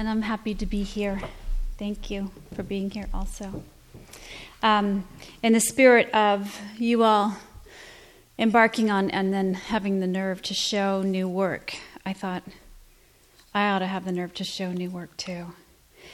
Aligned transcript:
and 0.00 0.08
I'm 0.08 0.22
happy 0.22 0.54
to 0.54 0.64
be 0.64 0.82
here. 0.82 1.20
Thank 1.76 2.10
you 2.10 2.30
for 2.54 2.62
being 2.62 2.88
here 2.88 3.10
also. 3.12 3.62
Um, 4.62 5.06
in 5.42 5.52
the 5.52 5.60
spirit 5.60 6.08
of 6.14 6.58
you 6.78 7.02
all 7.02 7.36
embarking 8.38 8.90
on 8.90 9.10
and 9.10 9.30
then 9.30 9.52
having 9.52 10.00
the 10.00 10.06
nerve 10.06 10.40
to 10.44 10.54
show 10.54 11.02
new 11.02 11.28
work, 11.28 11.74
I 12.06 12.14
thought 12.14 12.44
I 13.52 13.68
ought 13.68 13.80
to 13.80 13.86
have 13.86 14.06
the 14.06 14.12
nerve 14.12 14.32
to 14.36 14.44
show 14.44 14.72
new 14.72 14.88
work 14.88 15.14
too. 15.18 15.48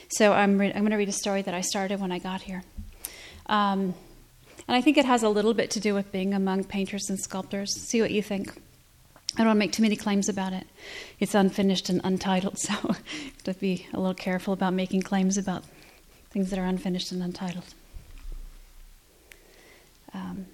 So 0.08 0.32
I'm, 0.32 0.58
re- 0.58 0.72
I'm 0.72 0.80
going 0.80 0.90
to 0.90 0.96
read 0.96 1.08
a 1.08 1.12
story 1.12 1.42
that 1.42 1.54
I 1.54 1.60
started 1.60 2.00
when 2.00 2.10
I 2.10 2.18
got 2.18 2.42
here. 2.42 2.64
Um, 3.46 3.94
and 4.66 4.76
I 4.76 4.80
think 4.80 4.98
it 4.98 5.04
has 5.04 5.22
a 5.22 5.28
little 5.28 5.54
bit 5.54 5.70
to 5.70 5.80
do 5.80 5.94
with 5.94 6.10
being 6.10 6.34
among 6.34 6.64
painters 6.64 7.08
and 7.08 7.20
sculptors. 7.20 7.72
See 7.88 8.02
what 8.02 8.10
you 8.10 8.20
think. 8.20 8.60
I 9.36 9.40
don't 9.40 9.48
want 9.48 9.56
to 9.56 9.58
make 9.58 9.72
too 9.72 9.82
many 9.82 9.96
claims 9.96 10.30
about 10.30 10.54
it. 10.54 10.66
It's 11.20 11.34
unfinished 11.34 11.90
and 11.90 12.00
untitled, 12.04 12.58
so 12.58 12.72
I 12.72 12.94
have 12.94 13.42
to 13.44 13.54
be 13.54 13.86
a 13.92 13.98
little 13.98 14.14
careful 14.14 14.54
about 14.54 14.72
making 14.72 15.02
claims 15.02 15.36
about 15.36 15.64
things 16.30 16.50
that 16.50 16.58
are 16.58 16.64
unfinished 16.64 17.12
and 17.12 17.22
untitled. 17.22 17.74
Um, 20.14 20.46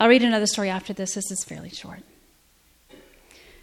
I'll 0.00 0.08
read 0.08 0.24
another 0.24 0.46
story 0.46 0.68
after 0.68 0.92
this. 0.92 1.14
This 1.14 1.30
is 1.30 1.44
fairly 1.44 1.70
short. 1.70 2.00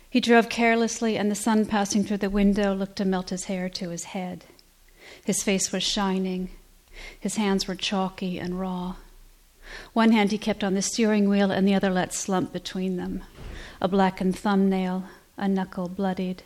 He 0.09 0.21
drove 0.21 0.47
carelessly, 0.47 1.17
and 1.17 1.29
the 1.29 1.35
sun 1.35 1.65
passing 1.65 2.03
through 2.03 2.17
the 2.17 2.29
window 2.29 2.73
looked 2.73 2.95
to 2.95 3.05
melt 3.05 3.29
his 3.29 3.45
hair 3.45 3.67
to 3.69 3.89
his 3.89 4.05
head. 4.05 4.45
His 5.25 5.43
face 5.43 5.71
was 5.71 5.83
shining. 5.83 6.49
His 7.19 7.35
hands 7.35 7.67
were 7.67 7.75
chalky 7.75 8.39
and 8.39 8.59
raw. 8.59 8.95
One 9.93 10.11
hand 10.11 10.31
he 10.31 10.37
kept 10.37 10.63
on 10.63 10.73
the 10.73 10.81
steering 10.81 11.27
wheel, 11.27 11.51
and 11.51 11.67
the 11.67 11.75
other 11.75 11.89
let 11.89 12.13
slump 12.13 12.53
between 12.53 12.95
them. 12.95 13.23
A 13.81 13.87
blackened 13.87 14.37
thumbnail, 14.37 15.05
a 15.37 15.47
knuckle 15.47 15.87
bloodied. 15.87 16.43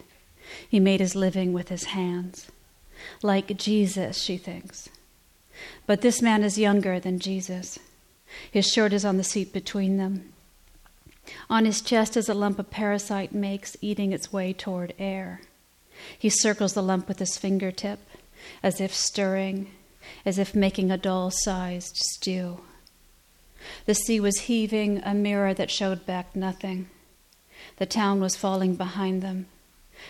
He 0.70 0.80
made 0.80 1.00
his 1.00 1.16
living 1.16 1.54
with 1.54 1.70
his 1.70 1.86
hands. 1.86 2.52
Like 3.22 3.58
Jesus, 3.58 4.22
she 4.22 4.38
thinks. 4.38 4.90
But 5.86 6.02
this 6.02 6.22
man 6.22 6.44
is 6.44 6.58
younger 6.58 7.00
than 7.00 7.20
Jesus. 7.20 7.80
His 8.50 8.68
shirt 8.68 8.94
is 8.94 9.06
on 9.06 9.18
the 9.18 9.24
seat 9.24 9.54
between 9.54 9.98
them. 9.98 10.34
On 11.50 11.66
his 11.66 11.82
chest 11.82 12.18
is 12.18 12.28
a 12.28 12.34
lump 12.34 12.60
a 12.60 12.64
parasite 12.64 13.34
makes, 13.34 13.78
eating 13.82 14.12
its 14.12 14.34
way 14.34 14.54
toward 14.54 14.94
air. 15.00 15.42
He 16.18 16.30
circles 16.30 16.74
the 16.74 16.84
lump 16.84 17.08
with 17.08 17.20
his 17.20 17.38
fingertip, 17.38 18.00
as 18.62 18.82
if 18.82 18.94
stirring, 18.94 19.72
as 20.26 20.38
if 20.38 20.54
making 20.54 20.92
a 20.92 20.98
doll 20.98 21.32
sized 21.32 21.96
stew. 21.96 22.60
The 23.86 23.96
sea 23.96 24.20
was 24.20 24.42
heaving, 24.42 25.02
a 25.04 25.14
mirror 25.14 25.54
that 25.54 25.72
showed 25.72 26.06
back 26.06 26.36
nothing. 26.36 26.90
The 27.78 27.86
town 27.86 28.20
was 28.20 28.36
falling 28.36 28.76
behind 28.76 29.22
them. 29.22 29.48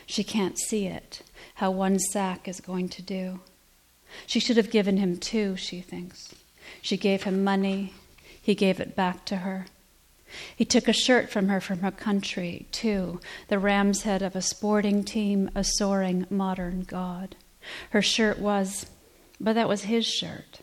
She 0.06 0.24
can't 0.24 0.58
see 0.58 0.88
it, 0.88 1.22
how 1.56 1.72
one 1.72 2.00
sack 2.00 2.48
is 2.48 2.62
going 2.62 2.90
to 2.90 3.02
do. 3.02 3.42
She 4.26 4.40
should 4.40 4.58
have 4.58 4.72
given 4.72 4.98
him 4.98 5.18
two, 5.18 5.56
she 5.56 5.82
thinks. 5.82 6.34
She 6.82 6.98
gave 6.98 7.24
him 7.24 7.44
money, 7.44 7.94
he 8.42 8.56
gave 8.56 8.80
it 8.80 8.96
back 8.96 9.26
to 9.26 9.38
her. 9.38 9.68
He 10.56 10.66
took 10.66 10.88
a 10.88 10.94
shirt 10.94 11.30
from 11.30 11.48
her 11.50 11.62
from 11.62 11.80
her 11.80 11.92
country, 11.92 12.66
too, 12.72 13.20
the 13.48 13.60
ram's 13.60 14.04
head 14.04 14.22
of 14.22 14.36
a 14.36 14.42
sporting 14.42 15.04
team, 15.04 15.50
a 15.54 15.64
soaring 15.64 16.26
modern 16.30 16.82
god. 16.84 17.36
Her 17.92 18.02
shirt 18.02 18.40
was, 18.40 18.88
but 19.40 19.54
that 19.54 19.70
was 19.70 19.84
his 19.84 20.06
shirt. 20.06 20.62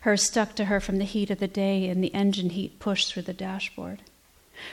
Hers 0.00 0.26
stuck 0.26 0.54
to 0.56 0.66
her 0.66 0.80
from 0.80 0.98
the 0.98 1.04
heat 1.04 1.30
of 1.30 1.38
the 1.38 1.48
day 1.48 1.88
and 1.88 2.02
the 2.02 2.14
engine 2.14 2.50
heat 2.50 2.78
pushed 2.80 3.12
through 3.12 3.22
the 3.22 3.32
dashboard. 3.32 4.02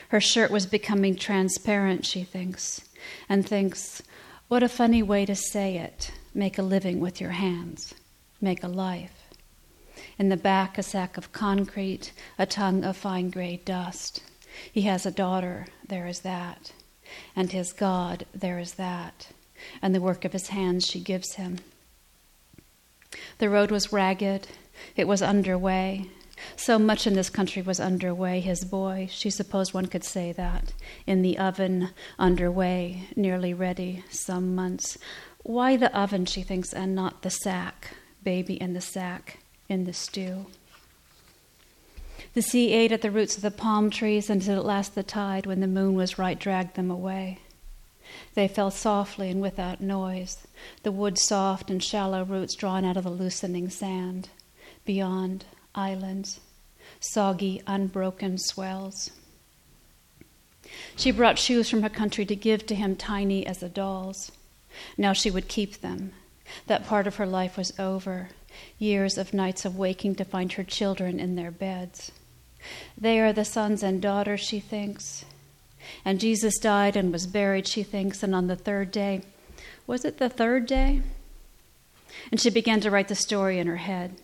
Her 0.09 0.21
shirt 0.21 0.51
was 0.51 0.65
becoming 0.65 1.15
transparent, 1.15 2.05
she 2.05 2.23
thinks, 2.23 2.81
and 3.29 3.47
thinks, 3.47 4.01
what 4.47 4.63
a 4.63 4.69
funny 4.69 5.01
way 5.01 5.25
to 5.25 5.35
say 5.35 5.77
it 5.77 6.11
make 6.33 6.57
a 6.57 6.63
living 6.63 6.99
with 6.99 7.21
your 7.21 7.31
hands, 7.31 7.93
make 8.41 8.63
a 8.63 8.67
life. 8.67 9.23
In 10.19 10.29
the 10.29 10.37
back, 10.37 10.77
a 10.77 10.83
sack 10.83 11.17
of 11.17 11.31
concrete, 11.31 12.11
a 12.37 12.45
tongue 12.45 12.83
of 12.83 12.97
fine 12.97 13.29
gray 13.29 13.61
dust. 13.63 14.21
He 14.71 14.83
has 14.83 15.05
a 15.05 15.11
daughter, 15.11 15.67
there 15.87 16.07
is 16.07 16.19
that. 16.21 16.73
And 17.35 17.51
his 17.51 17.73
God, 17.73 18.25
there 18.33 18.59
is 18.59 18.73
that. 18.73 19.29
And 19.81 19.95
the 19.95 20.01
work 20.01 20.25
of 20.25 20.33
his 20.33 20.49
hands 20.49 20.85
she 20.85 20.99
gives 20.99 21.35
him. 21.35 21.59
The 23.37 23.49
road 23.49 23.71
was 23.71 23.93
ragged, 23.93 24.47
it 24.95 25.07
was 25.07 25.21
underway. 25.21 26.09
So 26.55 26.77
much 26.77 27.07
in 27.07 27.13
this 27.13 27.29
country 27.29 27.61
was 27.61 27.79
underway. 27.79 28.39
His 28.39 28.65
boy, 28.65 29.07
she 29.11 29.29
supposed 29.29 29.73
one 29.73 29.87
could 29.87 30.03
say 30.03 30.31
that, 30.33 30.73
in 31.05 31.21
the 31.21 31.37
oven, 31.37 31.89
underway, 32.19 33.07
nearly 33.15 33.53
ready, 33.53 34.03
some 34.09 34.55
months. 34.55 34.97
Why 35.43 35.77
the 35.77 35.95
oven, 35.97 36.25
she 36.25 36.41
thinks, 36.41 36.73
and 36.73 36.95
not 36.95 37.21
the 37.21 37.29
sack, 37.29 37.95
baby 38.23 38.59
in 38.59 38.73
the 38.73 38.81
sack, 38.81 39.39
in 39.69 39.85
the 39.85 39.93
stew? 39.93 40.47
The 42.33 42.41
sea 42.41 42.73
ate 42.73 42.91
at 42.91 43.01
the 43.01 43.11
roots 43.11 43.37
of 43.37 43.43
the 43.43 43.51
palm 43.51 43.89
trees 43.89 44.29
until 44.29 44.57
at 44.57 44.65
last 44.65 44.95
the 44.95 45.03
tide, 45.03 45.45
when 45.45 45.61
the 45.61 45.67
moon 45.67 45.95
was 45.95 46.19
right, 46.19 46.37
dragged 46.37 46.75
them 46.75 46.91
away. 46.91 47.39
They 48.33 48.47
fell 48.47 48.71
softly 48.71 49.29
and 49.29 49.41
without 49.41 49.81
noise, 49.81 50.45
the 50.83 50.91
wood 50.91 51.17
soft 51.17 51.69
and 51.69 51.83
shallow 51.83 52.23
roots 52.23 52.55
drawn 52.55 52.83
out 52.83 52.97
of 52.97 53.03
the 53.03 53.09
loosening 53.09 53.69
sand. 53.69 54.29
Beyond, 54.83 55.45
islands, 55.75 56.39
soggy, 56.99 57.61
unbroken 57.67 58.37
swells. 58.37 59.11
She 60.95 61.11
brought 61.11 61.37
shoes 61.37 61.69
from 61.69 61.83
her 61.83 61.89
country 61.89 62.25
to 62.25 62.35
give 62.35 62.65
to 62.67 62.75
him, 62.75 62.95
tiny 62.95 63.45
as 63.45 63.61
a 63.61 63.69
doll's. 63.69 64.31
Now 64.97 65.13
she 65.13 65.29
would 65.31 65.47
keep 65.47 65.81
them. 65.81 66.13
That 66.67 66.85
part 66.85 67.07
of 67.07 67.15
her 67.15 67.27
life 67.27 67.57
was 67.57 67.77
over. 67.79 68.29
Years 68.79 69.17
of 69.17 69.33
nights 69.33 69.65
of 69.65 69.77
waking 69.77 70.15
to 70.15 70.25
find 70.25 70.53
her 70.53 70.63
children 70.63 71.19
in 71.19 71.35
their 71.35 71.51
beds. 71.51 72.11
They 72.97 73.19
are 73.19 73.33
the 73.33 73.45
sons 73.45 73.83
and 73.83 74.01
daughters, 74.01 74.41
she 74.41 74.59
thinks. 74.59 75.25
And 76.03 76.19
Jesus 76.19 76.57
died 76.57 76.95
and 76.95 77.11
was 77.11 77.27
buried, 77.27 77.67
she 77.67 77.83
thinks, 77.83 78.23
and 78.23 78.33
on 78.33 78.47
the 78.47 78.55
third 78.55 78.91
day, 78.91 79.21
was 79.85 80.03
it 80.03 80.17
the 80.17 80.29
third 80.29 80.65
day? 80.65 81.01
And 82.31 82.39
she 82.39 82.49
began 82.49 82.79
to 82.81 82.89
write 82.89 83.07
the 83.07 83.15
story 83.15 83.59
in 83.59 83.67
her 83.67 83.77
head. 83.77 84.19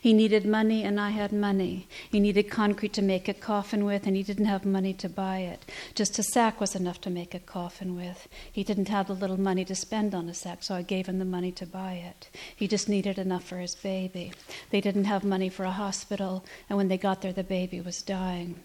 He 0.00 0.12
needed 0.12 0.46
money, 0.46 0.82
and 0.84 1.00
I 1.00 1.10
had 1.10 1.32
money. 1.32 1.88
He 2.10 2.20
needed 2.20 2.50
concrete 2.50 2.92
to 2.94 3.02
make 3.02 3.28
a 3.28 3.34
coffin 3.34 3.84
with, 3.84 4.06
and 4.06 4.16
he 4.16 4.22
didn't 4.22 4.46
have 4.46 4.64
money 4.64 4.92
to 4.94 5.08
buy 5.08 5.38
it. 5.38 5.64
Just 5.94 6.18
a 6.18 6.22
sack 6.22 6.60
was 6.60 6.74
enough 6.74 7.00
to 7.02 7.10
make 7.10 7.34
a 7.34 7.40
coffin 7.40 7.96
with. 7.96 8.28
He 8.52 8.64
didn't 8.64 8.88
have 8.88 9.08
the 9.08 9.14
little 9.14 9.40
money 9.40 9.64
to 9.64 9.74
spend 9.74 10.14
on 10.14 10.28
a 10.28 10.34
sack, 10.34 10.62
so 10.62 10.74
I 10.74 10.82
gave 10.82 11.06
him 11.06 11.18
the 11.18 11.24
money 11.24 11.52
to 11.52 11.66
buy 11.66 11.94
it. 11.94 12.28
He 12.54 12.68
just 12.68 12.88
needed 12.88 13.18
enough 13.18 13.44
for 13.44 13.58
his 13.58 13.74
baby. 13.74 14.32
They 14.70 14.80
didn't 14.80 15.04
have 15.04 15.24
money 15.24 15.48
for 15.48 15.64
a 15.64 15.70
hospital, 15.70 16.44
and 16.68 16.76
when 16.76 16.88
they 16.88 16.98
got 16.98 17.22
there, 17.22 17.32
the 17.32 17.44
baby 17.44 17.80
was 17.80 18.02
dying. 18.02 18.60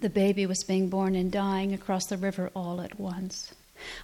The 0.00 0.10
baby 0.10 0.46
was 0.46 0.64
being 0.64 0.88
born 0.88 1.14
and 1.14 1.30
dying 1.30 1.72
across 1.72 2.06
the 2.06 2.16
river 2.16 2.50
all 2.54 2.80
at 2.80 2.98
once. 2.98 3.54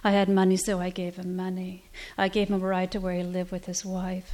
I 0.03 0.11
had 0.11 0.29
money, 0.29 0.57
so 0.57 0.79
I 0.79 0.89
gave 0.89 1.15
him 1.15 1.35
money. 1.35 1.83
I 2.17 2.27
gave 2.27 2.49
him 2.49 2.61
a 2.61 2.65
ride 2.65 2.91
to 2.91 2.99
where 2.99 3.15
he 3.15 3.23
lived 3.23 3.51
with 3.51 3.65
his 3.65 3.85
wife. 3.85 4.31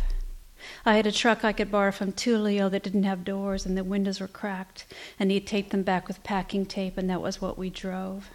I 0.85 0.95
had 0.95 1.05
a 1.05 1.11
truck 1.11 1.43
I 1.43 1.53
could 1.53 1.71
borrow 1.71 1.91
from 1.91 2.13
Tulio 2.13 2.69
that 2.69 2.83
didn't 2.83 3.03
have 3.03 3.23
doors 3.23 3.65
and 3.65 3.77
the 3.77 3.83
windows 3.83 4.19
were 4.19 4.27
cracked, 4.27 4.85
and 5.19 5.29
he'd 5.31 5.47
taped 5.47 5.69
them 5.71 5.83
back 5.83 6.07
with 6.07 6.23
packing 6.23 6.65
tape, 6.65 6.97
and 6.97 7.09
that 7.09 7.21
was 7.21 7.41
what 7.41 7.57
we 7.57 7.69
drove. 7.69 8.29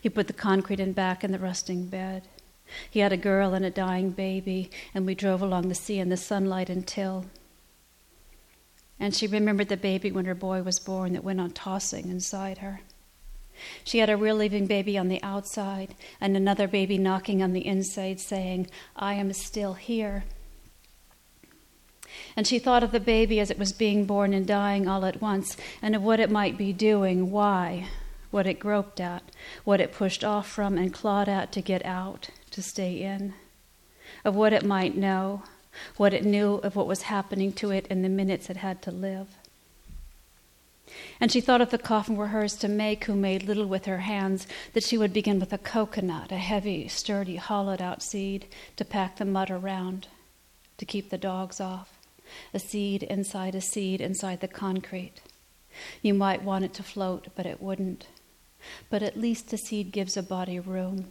He 0.00 0.08
put 0.08 0.28
the 0.28 0.32
concrete 0.32 0.80
in 0.80 0.92
back 0.92 1.24
in 1.24 1.32
the 1.32 1.38
rusting 1.38 1.86
bed. 1.86 2.28
He 2.90 3.00
had 3.00 3.12
a 3.12 3.16
girl 3.16 3.52
and 3.54 3.64
a 3.64 3.70
dying 3.70 4.10
baby, 4.10 4.70
and 4.94 5.04
we 5.04 5.14
drove 5.14 5.42
along 5.42 5.68
the 5.68 5.74
sea 5.74 5.98
in 5.98 6.08
the 6.08 6.16
sunlight 6.16 6.70
until. 6.70 7.26
And 8.98 9.14
she 9.14 9.26
remembered 9.26 9.68
the 9.68 9.76
baby 9.76 10.12
when 10.12 10.24
her 10.26 10.34
boy 10.34 10.62
was 10.62 10.78
born 10.78 11.12
that 11.12 11.24
went 11.24 11.40
on 11.40 11.50
tossing 11.50 12.08
inside 12.08 12.58
her. 12.58 12.80
She 13.84 13.98
had 13.98 14.08
a 14.08 14.16
real 14.16 14.36
living 14.36 14.66
baby 14.66 14.96
on 14.96 15.08
the 15.08 15.22
outside 15.22 15.94
and 16.20 16.36
another 16.36 16.66
baby 16.66 16.98
knocking 16.98 17.42
on 17.42 17.52
the 17.52 17.66
inside 17.66 18.20
saying, 18.20 18.68
I 18.96 19.14
am 19.14 19.32
still 19.32 19.74
here. 19.74 20.24
And 22.36 22.46
she 22.46 22.58
thought 22.58 22.82
of 22.82 22.92
the 22.92 23.00
baby 23.00 23.40
as 23.40 23.50
it 23.50 23.58
was 23.58 23.72
being 23.72 24.04
born 24.04 24.32
and 24.32 24.46
dying 24.46 24.88
all 24.88 25.04
at 25.04 25.20
once, 25.20 25.56
and 25.80 25.94
of 25.94 26.02
what 26.02 26.20
it 26.20 26.30
might 26.30 26.56
be 26.56 26.72
doing, 26.72 27.30
why, 27.30 27.88
what 28.30 28.46
it 28.46 28.58
groped 28.58 29.00
at, 29.00 29.22
what 29.64 29.80
it 29.80 29.92
pushed 29.92 30.24
off 30.24 30.48
from 30.48 30.78
and 30.78 30.92
clawed 30.92 31.28
at 31.28 31.52
to 31.52 31.60
get 31.60 31.84
out, 31.84 32.30
to 32.50 32.62
stay 32.62 33.02
in, 33.02 33.34
of 34.24 34.34
what 34.34 34.52
it 34.52 34.64
might 34.64 34.96
know, 34.96 35.42
what 35.96 36.14
it 36.14 36.24
knew 36.24 36.54
of 36.56 36.74
what 36.74 36.86
was 36.86 37.02
happening 37.02 37.52
to 37.52 37.70
it 37.70 37.86
in 37.88 38.02
the 38.02 38.08
minutes 38.08 38.48
it 38.48 38.56
had 38.56 38.82
to 38.82 38.90
live. 38.90 39.28
And 41.20 41.30
she 41.30 41.40
thought 41.40 41.60
if 41.60 41.70
the 41.70 41.78
coffin 41.78 42.16
were 42.16 42.28
hers 42.28 42.54
to 42.56 42.68
make, 42.68 43.04
who 43.04 43.14
made 43.14 43.44
little 43.44 43.66
with 43.66 43.86
her 43.86 44.00
hands, 44.00 44.46
that 44.74 44.84
she 44.84 44.98
would 44.98 45.12
begin 45.12 45.38
with 45.38 45.52
a 45.52 45.58
coconut, 45.58 46.32
a 46.32 46.36
heavy, 46.36 46.88
sturdy, 46.88 47.36
hollowed 47.36 47.80
out 47.80 48.02
seed, 48.02 48.46
to 48.76 48.84
pack 48.84 49.16
the 49.16 49.24
mud 49.24 49.50
around, 49.50 50.08
to 50.76 50.84
keep 50.84 51.10
the 51.10 51.18
dogs 51.18 51.60
off 51.60 51.91
a 52.54 52.58
seed 52.58 53.02
inside 53.02 53.54
a 53.54 53.60
seed 53.60 54.00
inside 54.00 54.40
the 54.40 54.48
concrete. 54.48 55.20
You 56.02 56.14
might 56.14 56.42
want 56.42 56.64
it 56.64 56.74
to 56.74 56.82
float, 56.82 57.28
but 57.34 57.46
it 57.46 57.62
wouldn't. 57.62 58.06
But 58.90 59.02
at 59.02 59.16
least 59.16 59.48
the 59.48 59.56
seed 59.56 59.90
gives 59.90 60.16
a 60.16 60.22
body 60.22 60.60
room. 60.60 61.06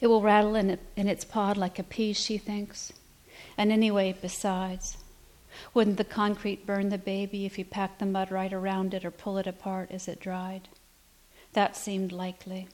It 0.00 0.06
will 0.06 0.22
rattle 0.22 0.54
in, 0.54 0.78
in 0.96 1.08
its 1.08 1.24
pod 1.24 1.56
like 1.56 1.78
a 1.78 1.82
pea, 1.82 2.12
she 2.12 2.38
thinks. 2.38 2.92
And 3.58 3.70
anyway, 3.70 4.16
besides, 4.20 4.96
wouldn't 5.74 5.98
the 5.98 6.04
concrete 6.04 6.66
burn 6.66 6.88
the 6.88 6.98
baby 6.98 7.46
if 7.46 7.58
you 7.58 7.64
packed 7.64 7.98
the 7.98 8.06
mud 8.06 8.30
right 8.30 8.52
around 8.52 8.94
it 8.94 9.04
or 9.04 9.10
pull 9.10 9.38
it 9.38 9.46
apart 9.46 9.90
as 9.90 10.08
it 10.08 10.20
dried? 10.20 10.68
That 11.52 11.76
seemed 11.76 12.12
likely. 12.12 12.68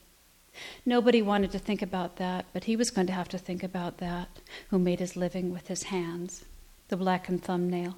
Nobody 0.85 1.23
wanted 1.23 1.51
to 1.53 1.59
think 1.59 1.83
about 1.83 2.17
that, 2.17 2.47
but 2.53 2.65
he 2.65 2.77
was 2.77 2.91
going 2.91 3.07
to 3.07 3.13
have 3.13 3.29
to 3.31 3.39
think 3.39 3.63
about 3.63 3.99
that, 3.99 4.29
who 4.71 4.79
made 4.79 5.01
his 5.01 5.17
living 5.17 5.53
with 5.53 5.69
his 5.69 5.85
hands, 5.85 6.45
the 6.89 6.97
blackened 6.97 7.43
thumbnail, 7.43 7.97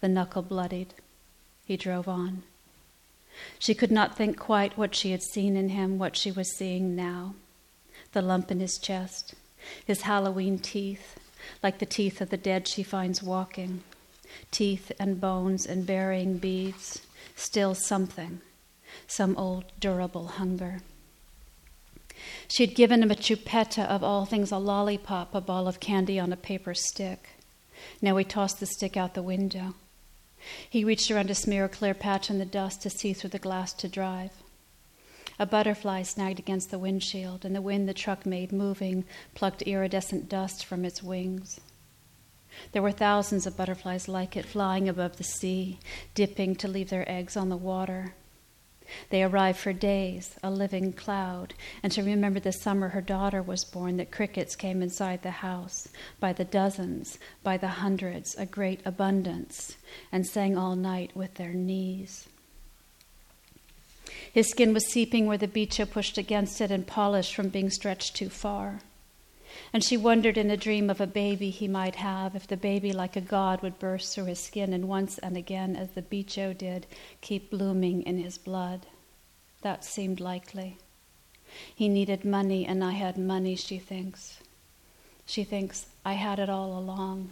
the 0.00 0.08
knuckle 0.08 0.42
bloodied. 0.42 0.94
He 1.64 1.76
drove 1.76 2.08
on. 2.08 2.42
She 3.58 3.74
could 3.74 3.92
not 3.92 4.16
think 4.16 4.38
quite 4.38 4.76
what 4.76 4.94
she 4.94 5.12
had 5.12 5.22
seen 5.22 5.56
in 5.56 5.70
him, 5.70 5.98
what 5.98 6.16
she 6.16 6.32
was 6.32 6.56
seeing 6.56 6.96
now 6.96 7.34
the 8.12 8.22
lump 8.22 8.50
in 8.50 8.60
his 8.60 8.78
chest, 8.78 9.34
his 9.84 10.02
Halloween 10.02 10.58
teeth, 10.58 11.18
like 11.62 11.78
the 11.78 11.86
teeth 11.86 12.20
of 12.20 12.30
the 12.30 12.36
dead 12.36 12.66
she 12.66 12.82
finds 12.82 13.22
walking, 13.22 13.82
teeth 14.50 14.90
and 14.98 15.20
bones 15.20 15.66
and 15.66 15.86
burying 15.86 16.38
beads, 16.38 17.02
still 17.36 17.74
something, 17.74 18.40
some 19.06 19.36
old 19.36 19.64
durable 19.78 20.26
hunger. 20.26 20.80
She 22.48 22.66
had 22.66 22.74
given 22.74 23.02
him 23.02 23.10
a 23.10 23.14
chupetta 23.14 23.84
of 23.84 24.02
all 24.02 24.24
things, 24.24 24.50
a 24.50 24.58
lollipop, 24.58 25.34
a 25.34 25.40
ball 25.40 25.68
of 25.68 25.80
candy 25.80 26.18
on 26.18 26.32
a 26.32 26.36
paper 26.36 26.74
stick. 26.74 27.30
Now 28.00 28.16
he 28.16 28.24
tossed 28.24 28.60
the 28.60 28.66
stick 28.66 28.96
out 28.96 29.14
the 29.14 29.22
window. 29.22 29.74
He 30.68 30.84
reached 30.84 31.10
around 31.10 31.28
to 31.28 31.34
smear 31.34 31.64
a 31.64 31.68
clear 31.68 31.94
patch 31.94 32.30
in 32.30 32.38
the 32.38 32.46
dust 32.46 32.82
to 32.82 32.90
see 32.90 33.12
through 33.12 33.30
the 33.30 33.38
glass 33.38 33.72
to 33.74 33.88
drive. 33.88 34.30
A 35.38 35.46
butterfly 35.46 36.02
snagged 36.02 36.38
against 36.38 36.70
the 36.70 36.78
windshield, 36.78 37.44
and 37.44 37.54
the 37.54 37.62
wind 37.62 37.88
the 37.88 37.94
truck 37.94 38.26
made 38.26 38.50
moving 38.50 39.04
plucked 39.34 39.62
iridescent 39.62 40.28
dust 40.28 40.64
from 40.64 40.84
its 40.84 41.02
wings. 41.02 41.60
There 42.72 42.82
were 42.82 42.92
thousands 42.92 43.46
of 43.46 43.56
butterflies 43.56 44.08
like 44.08 44.36
it 44.36 44.44
flying 44.44 44.88
above 44.88 45.16
the 45.16 45.24
sea, 45.24 45.78
dipping 46.14 46.56
to 46.56 46.68
leave 46.68 46.90
their 46.90 47.08
eggs 47.08 47.36
on 47.36 47.48
the 47.50 47.56
water. 47.56 48.14
They 49.10 49.22
arrived 49.22 49.58
for 49.58 49.72
days, 49.72 50.36
a 50.42 50.50
living 50.50 50.92
cloud, 50.92 51.54
and 51.82 51.92
she 51.92 52.02
remembered 52.02 52.42
the 52.42 52.52
summer 52.52 52.88
her 52.88 53.00
daughter 53.00 53.42
was 53.42 53.64
born 53.64 53.96
that 53.96 54.10
crickets 54.10 54.56
came 54.56 54.82
inside 54.82 55.22
the 55.22 55.30
house 55.30 55.88
by 56.20 56.32
the 56.32 56.44
dozens, 56.44 57.18
by 57.42 57.56
the 57.56 57.68
hundreds, 57.68 58.34
a 58.36 58.46
great 58.46 58.80
abundance, 58.84 59.76
and 60.12 60.26
sang 60.26 60.56
all 60.56 60.76
night 60.76 61.10
with 61.14 61.34
their 61.34 61.52
knees. 61.52 62.28
His 64.32 64.48
skin 64.48 64.74
was 64.74 64.86
seeping 64.86 65.26
where 65.26 65.38
the 65.38 65.48
bicho 65.48 65.84
pushed 65.84 66.18
against 66.18 66.60
it 66.60 66.70
and 66.70 66.86
polished 66.86 67.34
from 67.34 67.48
being 67.48 67.70
stretched 67.70 68.14
too 68.16 68.28
far. 68.28 68.80
And 69.72 69.84
she 69.84 69.96
wondered 69.96 70.38
in 70.38 70.50
a 70.50 70.56
dream 70.56 70.88
of 70.90 71.00
a 71.00 71.06
baby 71.06 71.50
he 71.50 71.68
might 71.68 71.96
have, 71.96 72.34
if 72.34 72.46
the 72.46 72.56
baby, 72.56 72.92
like 72.92 73.16
a 73.16 73.20
god, 73.20 73.62
would 73.62 73.78
burst 73.78 74.14
through 74.14 74.26
his 74.26 74.40
skin 74.40 74.72
and 74.72 74.88
once 74.88 75.18
and 75.18 75.36
again, 75.36 75.76
as 75.76 75.90
the 75.90 76.02
bicho 76.02 76.56
did, 76.56 76.86
keep 77.20 77.50
blooming 77.50 78.02
in 78.02 78.18
his 78.18 78.38
blood. 78.38 78.86
That 79.62 79.84
seemed 79.84 80.20
likely. 80.20 80.78
He 81.74 81.88
needed 81.88 82.24
money, 82.24 82.66
and 82.66 82.84
I 82.84 82.92
had 82.92 83.16
money, 83.18 83.56
she 83.56 83.78
thinks. 83.78 84.38
She 85.26 85.44
thinks, 85.44 85.86
I 86.04 86.14
had 86.14 86.38
it 86.38 86.48
all 86.48 86.78
along. 86.78 87.30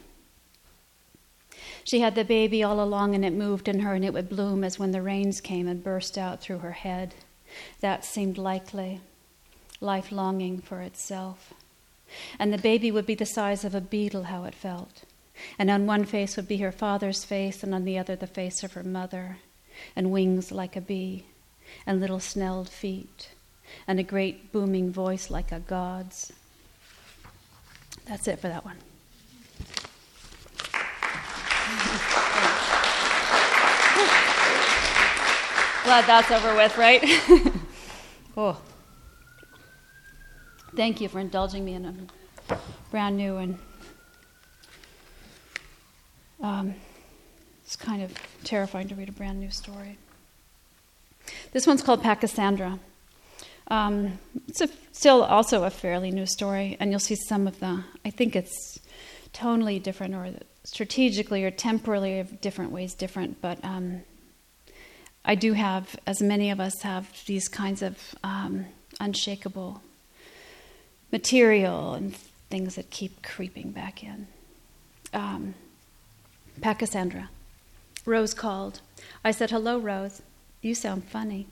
She 1.84 2.00
had 2.00 2.14
the 2.14 2.25
baby 2.25 2.62
all 2.62 2.82
along, 2.82 3.14
and 3.14 3.25
it 3.25 3.32
moved 3.32 3.69
in 3.69 3.81
her, 3.81 3.94
and 3.94 4.05
it 4.05 4.12
would 4.12 4.29
bloom 4.29 4.64
as 4.64 4.79
when 4.79 4.90
the 4.90 5.02
rains 5.02 5.40
came 5.40 5.69
and 5.69 5.82
burst 5.82 6.19
out 6.19 6.40
through 6.40 6.58
her 6.58 6.72
head. 6.72 7.14
That 7.81 8.05
seemed 8.05 8.37
likely. 8.37 9.00
Life 9.81 10.11
longing 10.11 10.61
for 10.61 10.81
itself. 10.81 11.55
And 12.38 12.53
the 12.53 12.58
baby 12.58 12.91
would 12.91 13.06
be 13.06 13.14
the 13.14 13.26
size 13.26 13.64
of 13.64 13.75
a 13.75 13.81
beetle, 13.81 14.25
how 14.25 14.44
it 14.44 14.55
felt. 14.55 15.03
And 15.58 15.70
on 15.70 15.87
one 15.87 16.05
face 16.05 16.37
would 16.37 16.49
be 16.49 16.58
her 16.58 16.73
father's 16.73 17.25
face, 17.25 17.62
and 17.62 17.75
on 17.75 17.85
the 17.85 17.99
other 17.99 18.17
the 18.17 18.26
face 18.26 18.62
of 18.62 18.73
her 18.73 18.82
mother, 18.82 19.38
and 19.94 20.11
wings 20.11 20.50
like 20.50 20.76
a 20.76 20.81
bee, 20.81 21.26
and 21.87 22.00
little 22.00 22.20
snelled 22.20 22.69
feet, 22.69 23.31
and 23.87 23.99
a 23.99 24.03
great 24.03 24.53
booming 24.53 24.93
voice 24.93 25.31
like 25.31 25.53
a 25.53 25.61
god's. 25.61 26.32
That's 28.06 28.29
it 28.29 28.41
for 28.41 28.49
that 28.49 28.64
one. 28.64 28.76
Glad 35.85 36.06
that's 36.06 36.31
over 36.32 36.56
with, 36.56 36.76
right? 36.79 37.00
oh. 38.37 38.61
Thank 40.76 41.00
you 41.00 41.08
for 41.08 41.20
indulging 41.20 41.64
me 41.64 41.73
in 41.73 41.87
a 42.50 42.58
brand 42.90 43.17
new 43.17 43.38
and 43.38 43.58
um, 46.43 46.75
it's 47.64 47.76
kind 47.76 48.02
of 48.02 48.12
terrifying 48.44 48.87
to 48.88 48.94
read 48.94 49.08
a 49.08 49.12
brand 49.12 49.40
new 49.40 49.50
story. 49.50 49.96
This 51.52 51.67
one's 51.67 51.82
called 51.82 52.02
Pachysandra. 52.02 52.78
Um, 53.69 54.19
it's 54.49 54.61
a, 54.61 54.69
still 54.93 55.23
also 55.23 55.64
a 55.64 55.70
fairly 55.70 56.11
new 56.11 56.26
story, 56.26 56.76
and 56.79 56.90
you'll 56.90 57.00
see 57.00 57.17
some 57.17 57.46
of 57.46 57.58
the. 57.58 57.82
I 58.05 58.11
think 58.11 58.37
it's 58.37 58.79
tonally 59.32 59.82
different, 59.82 60.14
or 60.14 60.29
strategically, 60.64 61.43
or 61.43 61.50
temporally, 61.50 62.22
different 62.43 62.70
ways 62.70 62.93
different. 62.93 63.40
But 63.40 63.64
um, 63.64 64.02
I 65.25 65.37
do 65.37 65.55
have, 65.55 65.96
as 66.06 66.20
many 66.20 66.50
of 66.50 66.61
us 66.61 66.82
have, 66.82 67.11
these 67.25 67.49
kinds 67.49 67.81
of 67.81 67.99
um, 68.22 68.67
unshakable 69.00 69.81
material 71.12 71.94
and 71.94 72.14
things 72.50 72.75
that 72.76 72.91
keep 72.91 73.23
creeping 73.23 73.70
back 73.70 74.03
in. 74.03 74.26
Um. 75.12 75.55
Rose 78.05 78.35
called. 78.35 78.81
I 79.25 79.31
said, 79.31 79.50
Hello, 79.50 79.79
Rose. 79.79 80.23
You 80.62 80.75
sound 80.75 81.05
funny. 81.05 81.49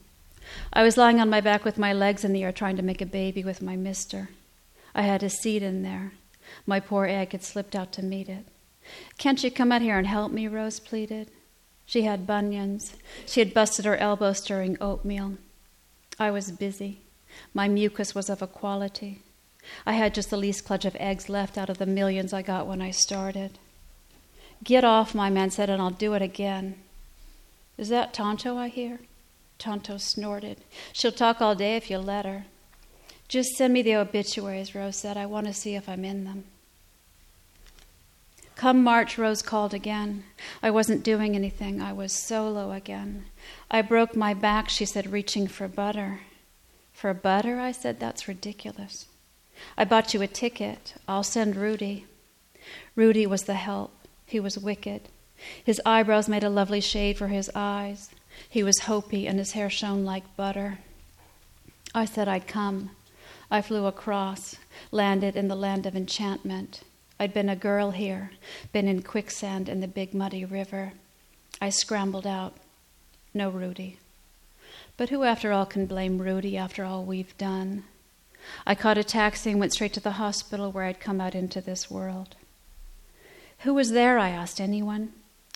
I 0.73 0.83
was 0.83 0.97
lying 0.97 1.21
on 1.21 1.31
my 1.31 1.41
back 1.41 1.65
with 1.65 1.79
my 1.79 1.93
legs 1.93 2.25
in 2.25 2.33
the 2.33 2.43
air 2.43 2.53
trying 2.53 2.77
to 2.77 2.83
make 2.83 3.01
a 3.01 3.07
baby 3.07 3.45
with 3.45 3.63
my 3.63 3.77
mister. 3.77 4.31
I 4.95 5.03
had 5.03 5.23
a 5.23 5.31
seed 5.31 5.63
in 5.63 5.83
there. 5.83 6.13
My 6.67 6.81
poor 6.81 7.07
egg 7.07 7.33
had 7.33 7.43
slipped 7.43 7.75
out 7.75 7.93
to 7.93 8.03
meet 8.03 8.29
it. 8.29 8.45
Can't 9.19 9.43
you 9.43 9.51
come 9.51 9.73
out 9.73 9.83
here 9.83 9.99
and 9.99 10.07
help 10.07 10.33
me? 10.33 10.47
Rose 10.47 10.79
pleaded. 10.79 11.31
She 11.87 12.03
had 12.03 12.27
bunions. 12.27 12.95
She 13.27 13.41
had 13.41 13.55
busted 13.55 13.85
her 13.85 13.97
elbow 13.97 14.33
stirring 14.33 14.77
oatmeal. 14.81 15.35
I 16.19 16.31
was 16.31 16.53
busy. 16.53 17.01
My 17.53 17.69
mucus 17.69 18.15
was 18.15 18.31
of 18.31 18.43
a 18.43 18.47
quality. 18.47 19.23
I 19.87 19.95
had 19.95 20.15
just 20.15 20.31
the 20.31 20.37
least 20.37 20.65
clutch 20.65 20.85
of 20.85 20.97
eggs 21.01 21.29
left 21.29 21.57
out 21.57 21.71
of 21.71 21.79
the 21.79 21.87
millions 21.87 22.33
I 22.33 22.43
got 22.43 22.67
when 22.67 22.81
I 22.81 22.91
started. 22.91 23.59
Get 24.63 24.85
off, 24.85 25.15
my 25.15 25.31
man 25.31 25.51
said, 25.51 25.69
and 25.69 25.81
I'll 25.81 25.91
do 25.91 26.15
it 26.15 26.23
again. 26.23 26.77
Is 27.77 27.89
that 27.89 28.15
Tonto 28.15 28.57
I 28.57 28.69
hear? 28.69 29.01
Tonto 29.59 29.97
snorted. 29.99 30.59
She'll 30.93 31.13
talk 31.13 31.41
all 31.41 31.55
day 31.55 31.77
if 31.77 31.91
you 31.91 31.99
let 31.99 32.25
her. 32.25 32.45
Just 33.29 33.51
send 33.57 33.73
me 33.73 33.83
the 33.83 33.97
obituaries, 33.97 34.75
Rose 34.75 34.97
said. 34.97 35.17
I 35.17 35.27
want 35.27 35.47
to 35.47 35.53
see 35.53 35.75
if 35.75 35.89
I'm 35.89 36.05
in 36.05 36.25
them. 36.25 36.45
Come 38.57 38.85
March, 38.85 39.19
Rose 39.19 39.43
called 39.43 39.75
again. 39.75 40.25
I 40.63 40.71
wasn't 40.71 41.03
doing 41.03 41.35
anything. 41.35 41.83
I 41.83 41.93
was 41.93 42.13
solo 42.13 42.71
again. 42.71 43.25
I 43.71 43.83
broke 43.83 44.15
my 44.15 44.33
back, 44.33 44.69
she 44.69 44.85
said, 44.85 45.11
reaching 45.11 45.49
for 45.49 45.67
butter. 45.67 46.21
For 46.93 47.13
butter? 47.13 47.59
I 47.59 47.73
said, 47.73 47.99
that's 47.99 48.29
ridiculous. 48.29 49.07
I 49.77 49.85
bought 49.85 50.15
you 50.15 50.23
a 50.23 50.27
ticket. 50.27 50.95
I'll 51.07 51.23
send 51.23 51.57
Rudy. 51.57 52.07
Rudy 52.97 53.27
was 53.27 53.43
the 53.43 53.55
help. 53.55 53.93
He 54.27 54.41
was 54.41 54.59
wicked. 54.59 55.09
His 55.63 55.81
eyebrows 55.85 56.29
made 56.29 56.45
a 56.45 56.51
lovely 56.51 56.81
shade 56.81 57.19
for 57.19 57.29
his 57.29 57.51
eyes. 57.55 58.11
He 58.49 58.63
was 58.63 58.81
Hopi, 58.81 59.27
and 59.27 59.39
his 59.39 59.53
hair 59.53 59.71
shone 59.71 60.05
like 60.05 60.37
butter. 60.37 60.79
I 61.95 62.05
said 62.05 62.29
I'd 62.29 62.47
come. 62.47 62.91
I 63.51 63.63
flew 63.63 63.87
across, 63.87 64.57
landed 64.91 65.37
in 65.37 65.49
the 65.49 65.55
land 65.55 65.87
of 65.87 65.95
enchantment. 65.95 66.81
I'd 67.21 67.33
been 67.33 67.49
a 67.49 67.57
girl 67.57 67.93
here, 67.93 68.33
been 68.73 68.89
in 68.89 69.03
quicksand 69.03 69.69
in 69.69 69.81
the 69.81 69.89
big 69.89 70.15
muddy 70.15 70.45
river. 70.45 70.93
I 71.61 71.71
scrambled 71.71 72.27
out. 72.27 72.55
No 73.33 73.51
Rudy. 73.51 73.99
But 74.97 75.11
who, 75.11 75.23
after 75.23 75.53
all, 75.53 75.67
can 75.67 75.87
blame 75.87 76.19
Rudy 76.19 76.57
after 76.57 76.85
all 76.85 77.05
we've 77.05 77.37
done? 77.39 77.85
I 78.67 78.75
caught 78.75 78.99
a 78.99 79.05
taxi 79.05 79.51
and 79.51 79.61
went 79.61 79.73
straight 79.73 79.93
to 79.95 80.01
the 80.01 80.13
hospital 80.13 80.71
where 80.71 80.85
I'd 80.85 81.01
come 81.01 81.21
out 81.21 81.35
into 81.35 81.61
this 81.61 81.91
world. 81.91 82.37
Who 83.61 83.75
was 83.75 83.91
there? 83.91 84.19
I 84.19 84.31
asked. 84.31 84.61
Anyone? 84.61 85.13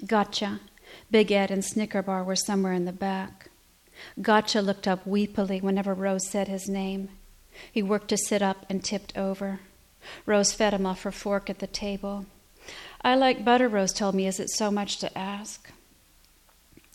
Gotcha. 0.07 0.61
Big 1.11 1.31
Ed 1.31 1.51
and 1.51 1.63
Snickerbar 1.63 2.25
were 2.25 2.37
somewhere 2.37 2.73
in 2.73 2.85
the 2.85 2.93
back. 2.93 3.51
Gotcha 4.21 4.61
looked 4.61 4.89
up 4.89 5.05
weepily 5.05 5.61
whenever 5.61 5.93
Rose 5.93 6.29
said 6.29 6.49
his 6.49 6.69
name. 6.69 7.11
He 7.73 7.83
worked 7.83 8.09
to 8.09 8.17
sit 8.17 8.43
up 8.43 8.65
and 8.71 8.83
tipped 8.83 9.17
over. 9.17 9.61
Rose 10.25 10.53
fed 10.53 10.75
him 10.75 10.87
off 10.87 11.03
her 11.03 11.13
fork 11.13 11.51
at 11.51 11.59
the 11.59 11.67
table. 11.67 12.27
I 13.03 13.15
like 13.15 13.45
butter, 13.45 13.69
Rose 13.69 13.93
told 13.93 14.15
me. 14.15 14.27
Is 14.27 14.41
it 14.41 14.51
so 14.51 14.71
much 14.71 14.99
to 14.99 15.19
ask? 15.19 15.71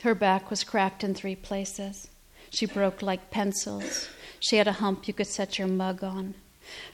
Her 0.03 0.15
back 0.15 0.49
was 0.49 0.63
cracked 0.63 1.03
in 1.03 1.13
three 1.13 1.35
places. 1.35 2.07
She 2.49 2.65
broke 2.65 3.01
like 3.01 3.31
pencils. 3.31 4.09
She 4.43 4.57
had 4.57 4.67
a 4.67 4.73
hump 4.73 5.07
you 5.07 5.13
could 5.13 5.27
set 5.27 5.57
your 5.57 5.69
mug 5.69 6.03
on. 6.03 6.35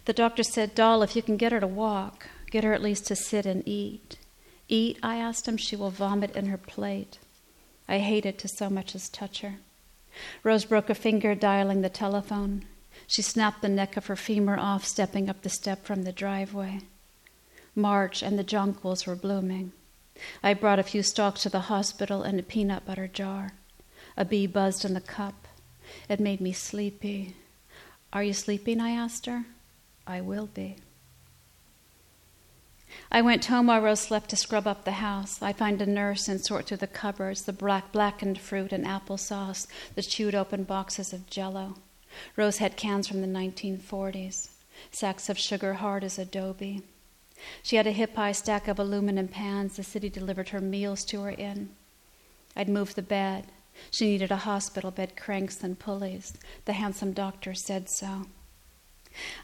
The 0.05 0.13
doctor 0.13 0.43
said, 0.43 0.75
Doll, 0.75 1.01
if 1.01 1.15
you 1.15 1.23
can 1.23 1.35
get 1.35 1.51
her 1.51 1.59
to 1.59 1.65
walk, 1.65 2.27
get 2.51 2.63
her 2.63 2.73
at 2.73 2.81
least 2.83 3.07
to 3.07 3.15
sit 3.15 3.47
and 3.47 3.67
eat. 3.67 4.17
Eat, 4.67 4.99
I 5.01 5.15
asked 5.15 5.47
him. 5.47 5.57
She 5.57 5.75
will 5.75 5.89
vomit 5.89 6.35
in 6.35 6.45
her 6.45 6.59
plate. 6.59 7.17
I 7.87 7.97
hated 7.97 8.37
to 8.37 8.47
so 8.47 8.69
much 8.69 8.93
as 8.93 9.09
touch 9.09 9.41
her. 9.41 9.55
Rose 10.43 10.63
broke 10.63 10.91
a 10.91 10.95
finger 10.95 11.33
dialing 11.33 11.81
the 11.81 11.89
telephone. 11.89 12.65
She 13.07 13.23
snapped 13.23 13.63
the 13.63 13.67
neck 13.67 13.97
of 13.97 14.05
her 14.05 14.15
femur 14.15 14.59
off, 14.59 14.85
stepping 14.85 15.27
up 15.27 15.41
the 15.41 15.49
step 15.49 15.85
from 15.85 16.03
the 16.03 16.11
driveway. 16.11 16.81
March 17.73 18.21
and 18.21 18.37
the 18.37 18.43
jonquils 18.43 19.07
were 19.07 19.15
blooming. 19.15 19.71
I 20.43 20.53
brought 20.53 20.77
a 20.77 20.83
few 20.83 21.01
stalks 21.01 21.41
to 21.43 21.49
the 21.49 21.61
hospital 21.61 22.21
and 22.21 22.39
a 22.39 22.43
peanut 22.43 22.85
butter 22.85 23.07
jar. 23.07 23.53
A 24.15 24.23
bee 24.23 24.45
buzzed 24.45 24.85
in 24.85 24.93
the 24.93 25.01
cup. 25.01 25.47
It 26.07 26.19
made 26.19 26.41
me 26.41 26.51
sleepy. 26.51 27.35
Are 28.11 28.23
you 28.23 28.33
sleeping? 28.33 28.79
I 28.81 28.91
asked 28.91 29.25
her. 29.25 29.45
I 30.07 30.21
will 30.21 30.47
be. 30.47 30.77
I 33.11 33.21
went 33.21 33.45
home 33.45 33.67
while 33.67 33.81
Rose 33.81 33.99
slept 33.99 34.29
to 34.31 34.35
scrub 34.35 34.67
up 34.67 34.83
the 34.83 34.93
house. 34.93 35.41
I'd 35.41 35.57
find 35.57 35.81
a 35.81 35.85
nurse 35.85 36.27
and 36.27 36.41
sort 36.41 36.65
through 36.65 36.77
the 36.77 36.87
cupboards, 36.87 37.43
the 37.43 37.53
black 37.53 37.91
blackened 37.91 38.39
fruit 38.39 38.71
and 38.71 38.85
applesauce, 38.85 39.67
the 39.95 40.01
chewed 40.01 40.35
open 40.35 40.63
boxes 40.63 41.13
of 41.13 41.29
jello. 41.29 41.75
Rose 42.35 42.57
had 42.57 42.77
cans 42.77 43.07
from 43.07 43.21
the 43.21 43.27
1940s, 43.27 44.49
sacks 44.91 45.29
of 45.29 45.37
sugar 45.37 45.75
hard 45.75 46.03
as 46.03 46.17
adobe. 46.17 46.81
She 47.63 47.75
had 47.75 47.87
a 47.87 47.91
hip 47.91 48.15
high 48.15 48.31
stack 48.31 48.67
of 48.67 48.79
aluminum 48.79 49.27
pans 49.27 49.75
the 49.75 49.83
city 49.83 50.09
delivered 50.09 50.49
her 50.49 50.59
meals 50.59 51.05
to 51.05 51.21
her 51.21 51.29
in. 51.29 51.69
I'd 52.55 52.69
moved 52.69 52.95
the 52.95 53.01
bed. 53.01 53.45
She 53.91 54.05
needed 54.05 54.31
a 54.31 54.37
hospital 54.37 54.91
bed, 54.91 55.15
cranks 55.15 55.63
and 55.63 55.77
pulleys. 55.77 56.33
The 56.65 56.73
handsome 56.73 57.13
doctor 57.13 57.53
said 57.53 57.89
so. 57.89 58.27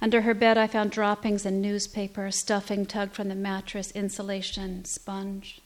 Under 0.02 0.22
her 0.22 0.34
bed, 0.34 0.58
I 0.58 0.68
found 0.68 0.92
droppings 0.92 1.46
and 1.46 1.62
newspaper, 1.62 2.30
stuffing 2.32 2.86
tugged 2.86 3.16
from 3.16 3.30
the 3.30 3.36
mattress, 3.36 3.92
insulation, 3.92 4.86
sponge. 4.86 5.62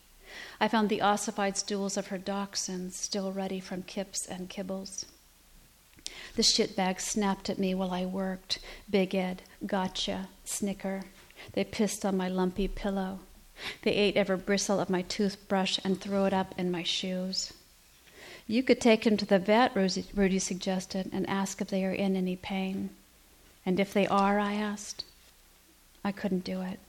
I 0.60 0.68
found 0.68 0.90
the 0.90 1.02
ossified 1.02 1.58
stools 1.58 1.98
of 1.98 2.08
her 2.08 2.18
dachshunds, 2.18 2.94
still 2.94 3.32
ruddy 3.32 3.60
from 3.60 3.84
kips 3.84 4.26
and 4.26 4.50
kibbles. 4.50 5.06
The 6.36 6.44
shitbags 6.44 7.02
snapped 7.02 7.50
at 7.50 7.60
me 7.60 7.74
while 7.76 7.92
I 7.92 8.06
worked. 8.06 8.60
Big 8.90 9.14
Ed, 9.14 9.44
gotcha, 9.66 10.30
snicker. 10.44 11.04
They 11.54 11.64
pissed 11.64 12.06
on 12.06 12.18
my 12.18 12.30
lumpy 12.30 12.68
pillow. 12.68 13.20
They 13.82 13.92
ate 13.92 14.16
every 14.16 14.38
bristle 14.38 14.80
of 14.80 14.90
my 14.90 15.02
toothbrush 15.02 15.80
and 15.84 16.00
threw 16.00 16.26
it 16.26 16.34
up 16.34 16.56
in 16.58 16.72
my 16.72 16.84
shoes. 16.84 17.54
You 18.50 18.64
could 18.64 18.82
take 18.82 19.06
him 19.06 19.16
to 19.18 19.28
the 19.28 19.38
vet, 19.38 19.76
Rudy 19.76 20.40
suggested, 20.40 21.12
and 21.14 21.30
ask 21.30 21.62
if 21.62 21.68
they 21.68 21.86
are 21.86 21.94
in 21.94 22.16
any 22.16 22.36
pain. 22.36 22.90
And 23.64 23.80
if 23.80 23.94
they 23.94 24.08
are, 24.08 24.40
I 24.40 24.56
asked. 24.56 25.06
I 26.04 26.12
couldn't 26.12 26.46
do 26.46 26.62
it. 26.62 26.80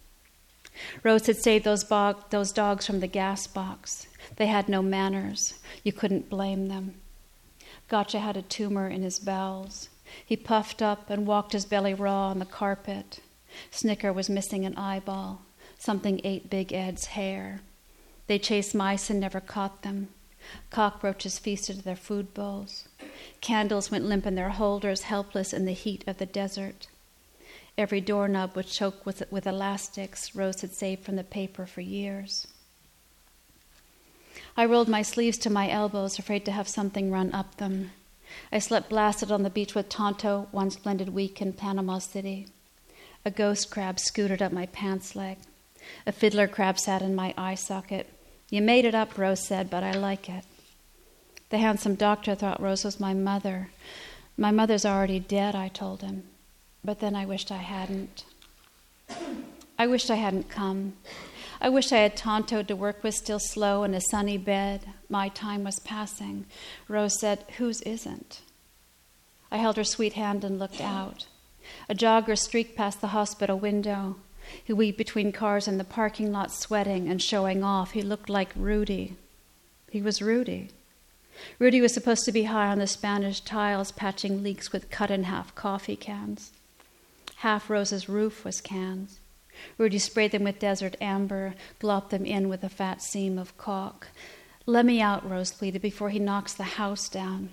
Rose 1.02 1.26
had 1.26 1.36
saved 1.36 1.66
those, 1.66 1.84
bo- 1.84 2.24
those 2.30 2.50
dogs 2.50 2.86
from 2.86 3.00
the 3.00 3.06
gas 3.06 3.46
box. 3.46 4.06
They 4.36 4.46
had 4.46 4.70
no 4.70 4.80
manners. 4.80 5.52
You 5.84 5.92
couldn't 5.92 6.30
blame 6.30 6.68
them. 6.68 6.94
Gotcha 7.88 8.20
had 8.20 8.38
a 8.38 8.42
tumor 8.42 8.88
in 8.88 9.02
his 9.02 9.18
bowels. 9.18 9.90
He 10.24 10.38
puffed 10.38 10.80
up 10.80 11.10
and 11.10 11.26
walked 11.26 11.52
his 11.52 11.66
belly 11.66 11.92
raw 11.92 12.28
on 12.28 12.38
the 12.38 12.46
carpet. 12.46 13.20
Snicker 13.70 14.14
was 14.14 14.30
missing 14.30 14.64
an 14.64 14.78
eyeball. 14.78 15.42
Something 15.78 16.22
ate 16.24 16.48
Big 16.48 16.72
Ed's 16.72 17.04
hair. 17.08 17.60
They 18.28 18.38
chased 18.38 18.74
mice 18.74 19.10
and 19.10 19.20
never 19.20 19.40
caught 19.40 19.82
them. 19.82 20.08
Cockroaches 20.70 21.38
feasted 21.38 21.80
their 21.80 21.96
food 21.96 22.32
bowls. 22.34 22.88
Candles 23.40 23.90
went 23.90 24.04
limp 24.04 24.26
in 24.26 24.34
their 24.34 24.50
holders, 24.50 25.02
helpless 25.02 25.52
in 25.52 25.64
the 25.64 25.72
heat 25.72 26.04
of 26.06 26.18
the 26.18 26.26
desert. 26.26 26.86
Every 27.78 28.00
doorknob 28.00 28.56
was 28.56 28.66
choked 28.66 29.06
with, 29.06 29.22
with 29.30 29.46
elastics 29.46 30.34
Rose 30.34 30.60
had 30.60 30.72
saved 30.72 31.04
from 31.04 31.16
the 31.16 31.24
paper 31.24 31.66
for 31.66 31.80
years. 31.80 32.46
I 34.56 34.66
rolled 34.66 34.88
my 34.88 35.02
sleeves 35.02 35.38
to 35.38 35.50
my 35.50 35.70
elbows, 35.70 36.18
afraid 36.18 36.44
to 36.44 36.52
have 36.52 36.68
something 36.68 37.10
run 37.10 37.32
up 37.32 37.56
them. 37.56 37.92
I 38.52 38.58
slept 38.58 38.90
blasted 38.90 39.32
on 39.32 39.42
the 39.42 39.50
beach 39.50 39.74
with 39.74 39.88
Tonto 39.88 40.48
one 40.50 40.70
splendid 40.70 41.10
week 41.10 41.40
in 41.40 41.52
Panama 41.52 41.98
City. 41.98 42.46
A 43.24 43.30
ghost 43.30 43.70
crab 43.70 43.98
scooted 43.98 44.42
up 44.42 44.52
my 44.52 44.66
pants 44.66 45.16
leg. 45.16 45.38
A 46.06 46.12
fiddler 46.12 46.48
crab 46.48 46.78
sat 46.78 47.02
in 47.02 47.14
my 47.14 47.34
eye 47.36 47.54
socket. 47.54 48.08
You 48.50 48.60
made 48.60 48.84
it 48.84 48.94
up, 48.94 49.16
Rose 49.16 49.46
said, 49.46 49.70
but 49.70 49.84
I 49.84 49.92
like 49.92 50.28
it. 50.28 50.44
The 51.50 51.58
handsome 51.58 51.94
doctor 51.94 52.34
thought 52.34 52.60
Rose 52.60 52.84
was 52.84 53.00
my 53.00 53.14
mother. 53.14 53.70
My 54.36 54.50
mother's 54.50 54.84
already 54.84 55.20
dead, 55.20 55.54
I 55.54 55.68
told 55.68 56.02
him. 56.02 56.24
But 56.84 57.00
then 57.00 57.14
I 57.14 57.26
wished 57.26 57.52
I 57.52 57.58
hadn't. 57.58 58.24
I 59.78 59.86
wished 59.86 60.10
I 60.10 60.16
hadn't 60.16 60.48
come. 60.48 60.94
I 61.60 61.68
wished 61.68 61.92
I 61.92 61.98
had 61.98 62.16
Tonto 62.16 62.62
to 62.62 62.74
work 62.74 63.02
with, 63.02 63.14
still 63.14 63.38
slow 63.38 63.84
in 63.84 63.94
a 63.94 64.00
sunny 64.00 64.38
bed. 64.38 64.86
My 65.08 65.28
time 65.28 65.64
was 65.64 65.78
passing. 65.78 66.46
Rose 66.88 67.20
said, 67.20 67.44
Whose 67.58 67.82
isn't? 67.82 68.40
I 69.50 69.58
held 69.58 69.76
her 69.76 69.84
sweet 69.84 70.14
hand 70.14 70.42
and 70.42 70.58
looked 70.58 70.80
out. 70.80 71.26
A 71.88 71.94
jogger 71.94 72.38
streaked 72.38 72.76
past 72.76 73.00
the 73.00 73.08
hospital 73.08 73.58
window. 73.58 74.16
He 74.64 74.72
weaved 74.72 74.96
between 74.96 75.32
cars 75.32 75.68
in 75.68 75.78
the 75.78 75.84
parking 75.84 76.32
lot, 76.32 76.52
sweating 76.52 77.08
and 77.08 77.22
showing 77.22 77.62
off. 77.62 77.92
He 77.92 78.02
looked 78.02 78.28
like 78.28 78.50
Rudy. 78.56 79.16
He 79.90 80.02
was 80.02 80.22
Rudy. 80.22 80.70
Rudy 81.58 81.80
was 81.80 81.94
supposed 81.94 82.24
to 82.24 82.32
be 82.32 82.44
high 82.44 82.68
on 82.68 82.78
the 82.78 82.86
Spanish 82.86 83.40
tiles, 83.40 83.92
patching 83.92 84.42
leaks 84.42 84.72
with 84.72 84.90
cut 84.90 85.10
in 85.10 85.24
half 85.24 85.54
coffee 85.54 85.96
cans. 85.96 86.52
Half 87.36 87.70
Rose's 87.70 88.08
roof 88.08 88.44
was 88.44 88.60
cans. 88.60 89.18
Rudy 89.78 89.98
sprayed 89.98 90.32
them 90.32 90.44
with 90.44 90.58
desert 90.58 90.96
amber, 91.00 91.54
glopped 91.80 92.10
them 92.10 92.24
in 92.24 92.48
with 92.48 92.62
a 92.62 92.68
fat 92.68 93.02
seam 93.02 93.38
of 93.38 93.56
caulk. 93.56 94.08
Let 94.66 94.84
me 94.84 95.00
out, 95.00 95.28
Rose 95.28 95.52
pleaded, 95.52 95.82
before 95.82 96.10
he 96.10 96.18
knocks 96.18 96.52
the 96.54 96.64
house 96.64 97.08
down. 97.08 97.50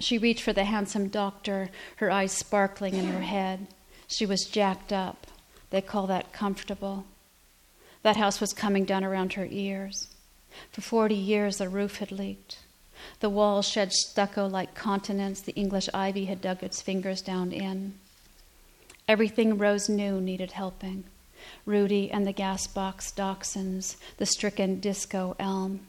She 0.00 0.18
reached 0.18 0.42
for 0.42 0.52
the 0.52 0.64
handsome 0.64 1.08
doctor, 1.08 1.70
her 1.96 2.10
eyes 2.10 2.32
sparkling 2.32 2.94
in 2.94 3.08
her 3.08 3.22
head. 3.22 3.66
She 4.06 4.24
was 4.24 4.44
jacked 4.44 4.92
up. 4.92 5.26
They 5.70 5.80
call 5.80 6.06
that 6.06 6.32
comfortable. 6.32 7.04
That 8.02 8.16
house 8.16 8.40
was 8.40 8.52
coming 8.52 8.84
down 8.84 9.04
around 9.04 9.34
her 9.34 9.46
ears. 9.50 10.08
For 10.72 10.80
forty 10.80 11.14
years, 11.14 11.58
the 11.58 11.68
roof 11.68 11.98
had 11.98 12.10
leaked. 12.10 12.58
The 13.20 13.30
walls 13.30 13.68
shed 13.68 13.92
stucco 13.92 14.46
like 14.46 14.74
continents 14.74 15.40
the 15.40 15.54
English 15.54 15.88
ivy 15.94 16.24
had 16.24 16.40
dug 16.40 16.62
its 16.62 16.80
fingers 16.80 17.20
down 17.22 17.52
in. 17.52 17.94
Everything 19.06 19.56
Rose 19.56 19.88
knew 19.88 20.20
needed 20.20 20.52
helping 20.52 21.04
Rudy 21.64 22.10
and 22.10 22.26
the 22.26 22.32
gas 22.32 22.66
box 22.66 23.12
dachshunds, 23.12 23.96
the 24.16 24.26
stricken 24.26 24.80
disco 24.80 25.36
elm. 25.38 25.80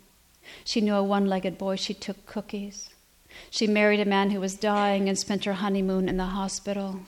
She 0.64 0.82
knew 0.82 0.96
a 0.96 1.04
one 1.04 1.26
legged 1.26 1.58
boy 1.58 1.76
she 1.76 1.94
took 1.94 2.26
cookies. 2.26 2.90
She 3.50 3.68
married 3.68 4.00
a 4.00 4.06
man 4.06 4.32
who 4.32 4.40
was 4.40 4.56
dying 4.56 5.08
and 5.08 5.18
spent 5.18 5.46
her 5.46 5.54
honeymoon 5.54 6.10
in 6.10 6.18
the 6.18 6.26
hospital. 6.26 7.02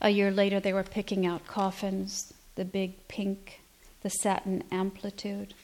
A 0.00 0.10
year 0.10 0.30
later, 0.30 0.60
they 0.60 0.72
were 0.72 0.82
picking 0.82 1.26
out 1.26 1.46
coffins, 1.46 2.32
the 2.54 2.64
big 2.64 3.08
pink, 3.08 3.60
the 4.02 4.10
satin 4.10 4.64
amplitude. 4.70 5.54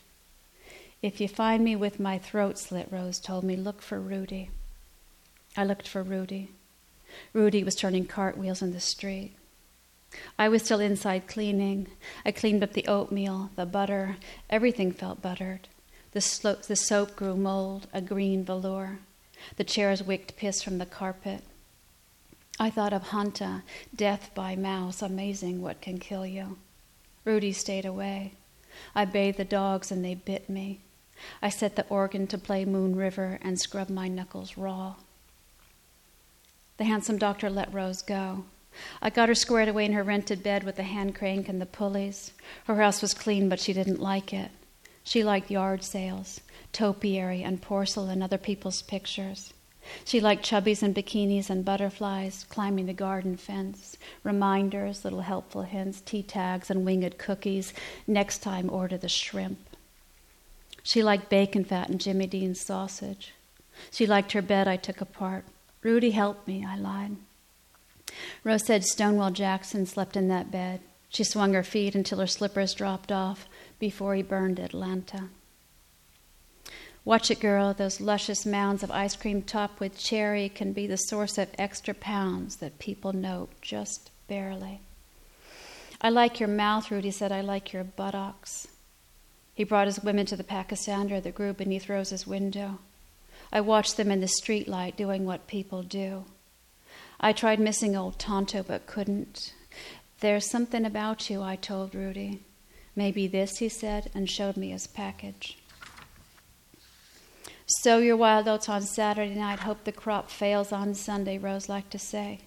If 1.03 1.21
you 1.21 1.29
find 1.29 1.62
me 1.62 1.77
with 1.77 2.00
my 2.00 2.19
throat 2.19 2.59
slit, 2.59 2.88
Rose 2.91 3.21
told 3.21 3.45
me, 3.45 3.57
look 3.57 3.83
for 3.83 4.00
Rudy. 4.00 4.50
I 5.57 5.65
looked 5.65 5.87
for 5.87 6.03
Rudy. 6.03 6.50
Rudy 7.33 7.65
was 7.65 7.75
turning 7.75 8.07
cartwheels 8.07 8.62
in 8.62 8.73
the 8.73 8.81
street. 8.81 9.35
I 10.38 10.49
was 10.49 10.62
still 10.62 10.81
inside 10.81 11.27
cleaning. 11.27 11.88
I 12.25 12.33
cleaned 12.33 12.62
up 12.62 12.73
the 12.73 12.87
oatmeal, 12.87 13.50
the 13.57 13.67
butter. 13.67 14.17
Everything 14.49 14.93
felt 14.93 15.23
buttered. 15.23 15.69
The, 16.12 16.59
the 16.67 16.77
soap 16.77 17.15
grew 17.15 17.37
mold, 17.37 17.87
a 17.93 18.00
green 18.00 18.45
velour. 18.45 18.99
The 19.57 19.65
chairs 19.65 20.03
wicked 20.03 20.37
piss 20.37 20.62
from 20.62 20.79
the 20.79 20.87
carpet. 20.87 21.43
I 22.61 22.71
thought 22.71 22.93
of 22.93 23.09
Hanta, 23.09 23.62
death 23.95 24.31
by 24.35 24.57
mouse, 24.57 25.00
amazing 25.00 25.62
what 25.62 25.81
can 25.81 25.99
kill 25.99 26.27
you. 26.27 26.59
Rudy 27.25 27.53
stayed 27.53 27.85
away. 27.85 28.33
I 28.95 29.05
bathed 29.05 29.38
the 29.38 29.45
dogs 29.45 29.93
and 29.93 30.05
they 30.05 30.15
bit 30.15 30.50
me. 30.50 30.81
I 31.41 31.50
set 31.50 31.77
the 31.77 31.87
organ 31.88 32.27
to 32.29 32.38
play 32.38 32.65
Moon 32.65 32.97
River 32.97 33.38
and 33.43 33.61
scrubbed 33.61 33.91
my 33.91 34.09
knuckles 34.09 34.57
raw. 34.57 34.95
The 36.79 36.85
handsome 36.85 37.19
doctor 37.19 37.50
let 37.50 37.73
Rose 37.73 38.03
go. 38.03 38.45
I 39.03 39.11
got 39.11 39.29
her 39.29 39.35
squared 39.35 39.69
away 39.69 39.85
in 39.85 39.93
her 39.93 40.05
rented 40.05 40.43
bed 40.43 40.62
with 40.62 40.77
the 40.77 40.85
hand 40.85 41.15
crank 41.15 41.49
and 41.49 41.61
the 41.61 41.67
pulleys. 41.67 42.33
Her 42.65 42.77
house 42.81 43.03
was 43.03 43.15
clean, 43.15 43.49
but 43.49 43.61
she 43.61 43.73
didn't 43.73 44.00
like 44.00 44.33
it. 44.33 44.50
She 45.03 45.25
liked 45.25 45.50
yard 45.50 45.83
sales, 45.83 46.41
topiary, 46.73 47.43
and 47.43 47.62
porcelain, 47.62 48.23
other 48.23 48.38
people's 48.38 48.83
pictures. 48.83 49.53
She 50.04 50.21
liked 50.21 50.45
chubbies 50.45 50.83
and 50.83 50.95
bikinis 50.95 51.50
and 51.50 51.64
butterflies, 51.64 52.45
climbing 52.49 52.87
the 52.87 52.92
garden 52.92 53.37
fence, 53.37 53.97
reminders, 54.23 55.04
little 55.04 55.23
helpful 55.23 55.62
hints, 55.62 56.00
tea 56.00 56.23
tags, 56.23 56.71
and 56.71 56.85
winged 56.85 57.18
cookies. 57.18 57.73
Next 58.07 58.38
time, 58.38 58.71
order 58.71 58.97
the 58.97 59.09
shrimp. 59.09 59.59
She 60.83 61.02
liked 61.02 61.28
bacon 61.28 61.64
fat 61.64 61.88
and 61.88 62.00
Jimmy 62.00 62.26
Dean's 62.26 62.61
sausage. 62.61 63.35
She 63.90 64.07
liked 64.07 64.33
her 64.33 64.42
bed 64.42 64.66
I 64.66 64.76
took 64.76 65.00
apart. 65.00 65.45
Rudy 65.83 66.11
helped 66.11 66.49
me, 66.49 66.64
I 66.66 66.76
lied. 66.76 67.16
Rose 68.42 68.64
said 68.64 68.85
Stonewall 68.85 69.30
Jackson 69.30 69.87
slept 69.87 70.16
in 70.16 70.28
that 70.28 70.50
bed. 70.50 70.80
She 71.09 71.25
swung 71.25 71.54
her 71.54 71.62
feet 71.62 71.95
until 71.95 72.18
her 72.18 72.26
slippers 72.26 72.75
dropped 72.75 73.12
off 73.12 73.47
before 73.78 74.14
he 74.14 74.23
burned 74.23 74.59
Atlanta. 74.59 75.28
Watch 77.09 77.31
it, 77.31 77.41
girl. 77.41 77.73
Those 77.73 78.03
luscious 78.03 78.45
mounds 78.45 78.83
of 78.83 78.91
ice 78.91 79.17
cream 79.17 79.41
topped 79.41 79.81
with 79.81 79.97
cherry 79.99 80.50
can 80.50 80.75
be 80.75 80.87
the 80.87 80.99
source 80.99 81.38
of 81.38 81.49
extra 81.57 81.95
pounds 81.95 82.57
that 82.57 82.79
people 82.79 83.15
note 83.15 83.49
just 83.62 84.11
barely. 84.29 84.83
I 86.03 86.11
like 86.11 86.38
your 86.38 86.50
mouth, 86.50 86.91
Rudy 86.91 87.11
said. 87.11 87.33
I 87.33 87.41
like 87.41 87.73
your 87.73 87.83
buttocks. 87.83 88.69
He 89.55 89.65
brought 89.65 89.87
his 89.87 90.05
women 90.05 90.27
to 90.27 90.37
the 90.37 90.45
Pachysandra 90.45 91.23
that 91.23 91.35
grew 91.35 91.55
beneath 91.55 91.88
Rose's 91.88 92.27
window. 92.27 92.79
I 93.50 93.62
watched 93.62 93.97
them 93.97 94.11
in 94.11 94.21
the 94.21 94.31
streetlight 94.43 94.97
doing 94.97 95.25
what 95.25 95.47
people 95.47 95.83
do. 95.83 96.27
I 97.19 97.33
tried 97.33 97.59
missing 97.59 97.97
old 97.97 98.19
Tonto 98.19 98.62
but 98.62 98.87
couldn't. 98.87 99.55
There's 100.21 100.50
something 100.50 100.85
about 100.85 101.31
you, 101.31 101.41
I 101.41 101.57
told 101.57 101.95
Rudy. 101.95 102.43
Maybe 102.95 103.27
this, 103.27 103.57
he 103.61 103.71
said, 103.71 104.11
and 104.15 104.29
showed 104.29 104.59
me 104.59 104.73
his 104.73 104.87
package. 104.87 105.57
Sow 107.68 107.98
your 107.98 108.16
wild 108.16 108.48
oats 108.48 108.66
on 108.70 108.80
Saturday 108.80 109.34
night, 109.34 109.60
hope 109.60 109.84
the 109.84 109.92
crop 109.92 110.30
fails 110.30 110.72
on 110.72 110.94
Sunday, 110.94 111.37
Rose 111.37 111.68
liked 111.68 111.90
to 111.90 111.98
say. 111.98 112.40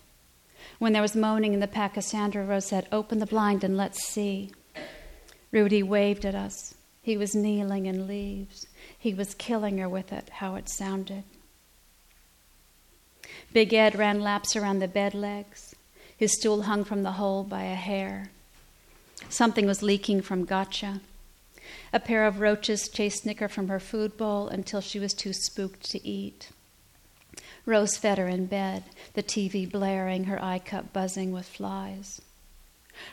When 0.79 0.93
there 0.93 1.01
was 1.01 1.15
moaning 1.15 1.53
in 1.53 1.59
the 1.59 1.67
Pachysandra, 1.67 2.47
Rose 2.47 2.65
said, 2.65 2.87
Open 2.91 3.19
the 3.19 3.27
blind 3.27 3.63
and 3.63 3.77
let's 3.77 4.03
see. 4.03 4.51
Rudy 5.51 5.83
waved 5.83 6.25
at 6.25 6.33
us. 6.33 6.73
He 7.03 7.17
was 7.17 7.35
kneeling 7.35 7.85
in 7.85 8.07
leaves. 8.07 8.65
He 8.97 9.13
was 9.13 9.35
killing 9.35 9.77
her 9.77 9.87
with 9.87 10.11
it, 10.11 10.29
how 10.29 10.55
it 10.55 10.69
sounded. 10.69 11.23
Big 13.53 13.75
Ed 13.75 13.95
ran 13.95 14.21
laps 14.21 14.55
around 14.55 14.79
the 14.79 14.87
bed 14.87 15.13
legs. 15.13 15.75
His 16.17 16.33
stool 16.33 16.63
hung 16.63 16.83
from 16.83 17.03
the 17.03 17.13
hole 17.13 17.43
by 17.43 17.63
a 17.63 17.75
hair. 17.75 18.31
Something 19.29 19.67
was 19.67 19.83
leaking 19.83 20.21
from 20.21 20.45
Gotcha. 20.45 21.01
A 21.93 21.99
pair 21.99 22.25
of 22.25 22.39
roaches 22.39 22.89
chased 22.89 23.23
Snicker 23.23 23.47
from 23.47 23.67
her 23.67 23.79
food 23.79 24.17
bowl 24.17 24.47
until 24.47 24.81
she 24.81 24.99
was 24.99 25.13
too 25.13 25.33
spooked 25.33 25.89
to 25.91 26.07
eat. 26.07 26.49
Rose 27.65 27.97
fed 27.97 28.17
her 28.17 28.27
in 28.27 28.47
bed, 28.47 28.83
the 29.13 29.23
TV 29.23 29.69
blaring, 29.69 30.25
her 30.25 30.43
eye 30.43 30.59
cup 30.59 30.91
buzzing 30.91 31.31
with 31.31 31.47
flies. 31.47 32.21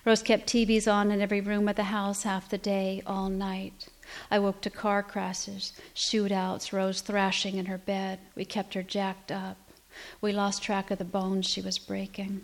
Rose 0.05 0.23
kept 0.23 0.49
TVs 0.49 0.93
on 0.93 1.11
in 1.11 1.21
every 1.21 1.41
room 1.41 1.69
of 1.69 1.77
the 1.77 1.85
house 1.85 2.23
half 2.23 2.49
the 2.49 2.59
day, 2.59 3.03
all 3.07 3.29
night. 3.29 3.89
I 4.31 4.39
woke 4.39 4.61
to 4.63 4.71
car 4.71 5.03
crashes, 5.03 5.73
shootouts, 5.95 6.73
Rose 6.73 7.01
thrashing 7.01 7.57
in 7.57 7.67
her 7.67 7.79
bed. 7.79 8.19
We 8.35 8.45
kept 8.45 8.75
her 8.75 8.83
jacked 8.83 9.31
up. 9.31 9.57
We 10.21 10.33
lost 10.33 10.63
track 10.63 10.91
of 10.91 10.99
the 10.99 11.05
bones 11.05 11.47
she 11.47 11.61
was 11.61 11.79
breaking. 11.79 12.43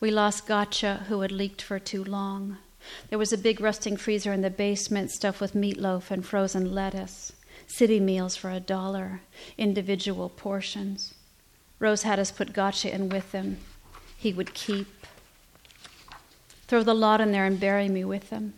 We 0.00 0.10
lost 0.10 0.46
Gotcha, 0.46 1.04
who 1.08 1.20
had 1.20 1.32
leaked 1.32 1.62
for 1.62 1.78
too 1.78 2.04
long. 2.04 2.58
There 3.10 3.18
was 3.18 3.32
a 3.32 3.38
big 3.38 3.60
rusting 3.60 3.96
freezer 3.96 4.32
in 4.32 4.42
the 4.42 4.50
basement 4.50 5.10
stuffed 5.10 5.40
with 5.40 5.54
meatloaf 5.54 6.10
and 6.10 6.24
frozen 6.24 6.74
lettuce. 6.74 7.32
City 7.66 8.00
meals 8.00 8.36
for 8.36 8.50
a 8.50 8.60
dollar, 8.60 9.20
individual 9.56 10.28
portions. 10.28 11.14
Rose 11.78 12.02
had 12.02 12.18
us 12.18 12.30
put 12.30 12.52
Gotcha 12.52 12.94
in 12.94 13.08
with 13.08 13.32
them. 13.32 13.58
He 14.16 14.32
would 14.32 14.54
keep. 14.54 15.06
Throw 16.66 16.82
the 16.82 16.94
lot 16.94 17.20
in 17.20 17.32
there 17.32 17.44
and 17.44 17.60
bury 17.60 17.88
me 17.88 18.04
with 18.04 18.30
them. 18.30 18.54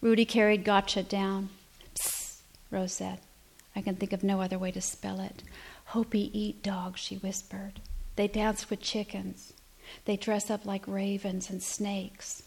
Rudy 0.00 0.24
carried 0.24 0.64
Gotcha 0.64 1.02
down. 1.02 1.50
Psst, 1.94 2.40
Rose 2.70 2.92
said. 2.92 3.18
I 3.76 3.82
can 3.82 3.96
think 3.96 4.12
of 4.12 4.24
no 4.24 4.40
other 4.40 4.58
way 4.58 4.70
to 4.72 4.80
spell 4.80 5.20
it. 5.20 5.42
Hopi 5.86 6.30
eat 6.38 6.62
dogs, 6.62 7.00
she 7.00 7.16
whispered. 7.16 7.80
They 8.16 8.28
dance 8.28 8.70
with 8.70 8.80
chickens. 8.80 9.52
They 10.04 10.16
dress 10.16 10.50
up 10.50 10.64
like 10.64 10.86
ravens 10.86 11.50
and 11.50 11.62
snakes. 11.62 12.42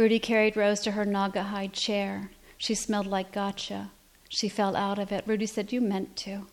Rudy 0.00 0.18
carried 0.18 0.56
Rose 0.56 0.80
to 0.80 0.92
her 0.92 1.04
Naugahyde 1.04 1.74
chair. 1.74 2.30
She 2.56 2.74
smelled 2.74 3.06
like 3.06 3.32
gotcha. 3.32 3.90
She 4.30 4.48
fell 4.48 4.74
out 4.74 4.98
of 4.98 5.12
it. 5.12 5.24
Rudy 5.26 5.44
said, 5.44 5.74
You 5.74 5.82
meant 5.82 6.16
to. 6.24 6.46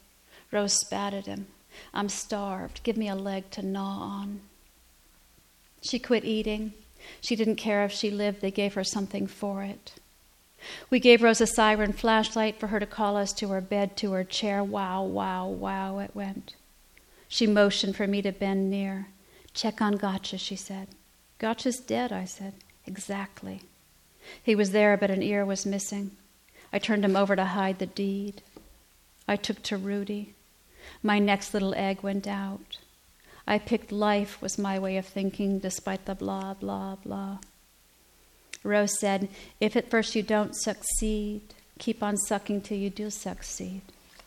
Rose 0.51 0.73
spat 0.73 1.13
at 1.13 1.27
him. 1.27 1.47
I'm 1.93 2.09
starved. 2.09 2.83
Give 2.83 2.97
me 2.97 3.07
a 3.07 3.15
leg 3.15 3.49
to 3.51 3.61
gnaw 3.61 4.01
on. 4.01 4.41
She 5.81 5.97
quit 5.97 6.25
eating. 6.25 6.73
She 7.21 7.37
didn't 7.37 7.55
care 7.55 7.85
if 7.85 7.93
she 7.93 8.11
lived, 8.11 8.41
they 8.41 8.51
gave 8.51 8.73
her 8.73 8.83
something 8.83 9.27
for 9.27 9.63
it. 9.63 9.93
We 10.89 10.99
gave 10.99 11.23
Rose 11.23 11.39
a 11.39 11.47
siren 11.47 11.93
flashlight 11.93 12.59
for 12.59 12.67
her 12.67 12.81
to 12.81 12.85
call 12.85 13.15
us 13.15 13.31
to 13.31 13.47
her 13.47 13.61
bed, 13.61 13.95
to 13.97 14.11
her 14.11 14.25
chair. 14.25 14.61
Wow, 14.61 15.03
wow, 15.03 15.47
wow, 15.47 15.99
it 15.99 16.11
went. 16.13 16.55
She 17.29 17.47
motioned 17.47 17.95
for 17.95 18.07
me 18.07 18.21
to 18.23 18.33
bend 18.33 18.69
near. 18.69 19.07
Check 19.53 19.81
on 19.81 19.93
Gotcha, 19.93 20.37
she 20.37 20.57
said. 20.57 20.89
Gotcha's 21.39 21.79
dead, 21.79 22.11
I 22.11 22.25
said. 22.25 22.53
Exactly. 22.87 23.61
He 24.41 24.55
was 24.55 24.71
there, 24.71 24.97
but 24.97 25.11
an 25.11 25.21
ear 25.21 25.45
was 25.45 25.65
missing. 25.65 26.11
I 26.73 26.79
turned 26.79 27.05
him 27.05 27.15
over 27.15 27.35
to 27.35 27.45
hide 27.45 27.79
the 27.79 27.85
deed. 27.85 28.41
I 29.27 29.35
took 29.35 29.61
to 29.63 29.77
Rudy. 29.77 30.33
My 31.03 31.19
next 31.19 31.53
little 31.53 31.75
egg 31.75 32.01
went 32.01 32.27
out. 32.27 32.77
I 33.45 33.59
picked 33.59 33.91
life, 33.91 34.41
was 34.41 34.57
my 34.57 34.79
way 34.79 34.97
of 34.97 35.05
thinking, 35.05 35.59
despite 35.59 36.05
the 36.05 36.15
blah, 36.15 36.53
blah, 36.53 36.95
blah. 36.95 37.37
Rose 38.63 38.99
said, 38.99 39.29
If 39.61 39.75
at 39.75 39.89
first 39.89 40.15
you 40.15 40.23
don't 40.23 40.55
succeed, 40.55 41.41
keep 41.79 42.03
on 42.03 42.17
sucking 42.17 42.61
till 42.61 42.77
you 42.77 42.89
do 42.89 43.09
succeed. 43.09 43.81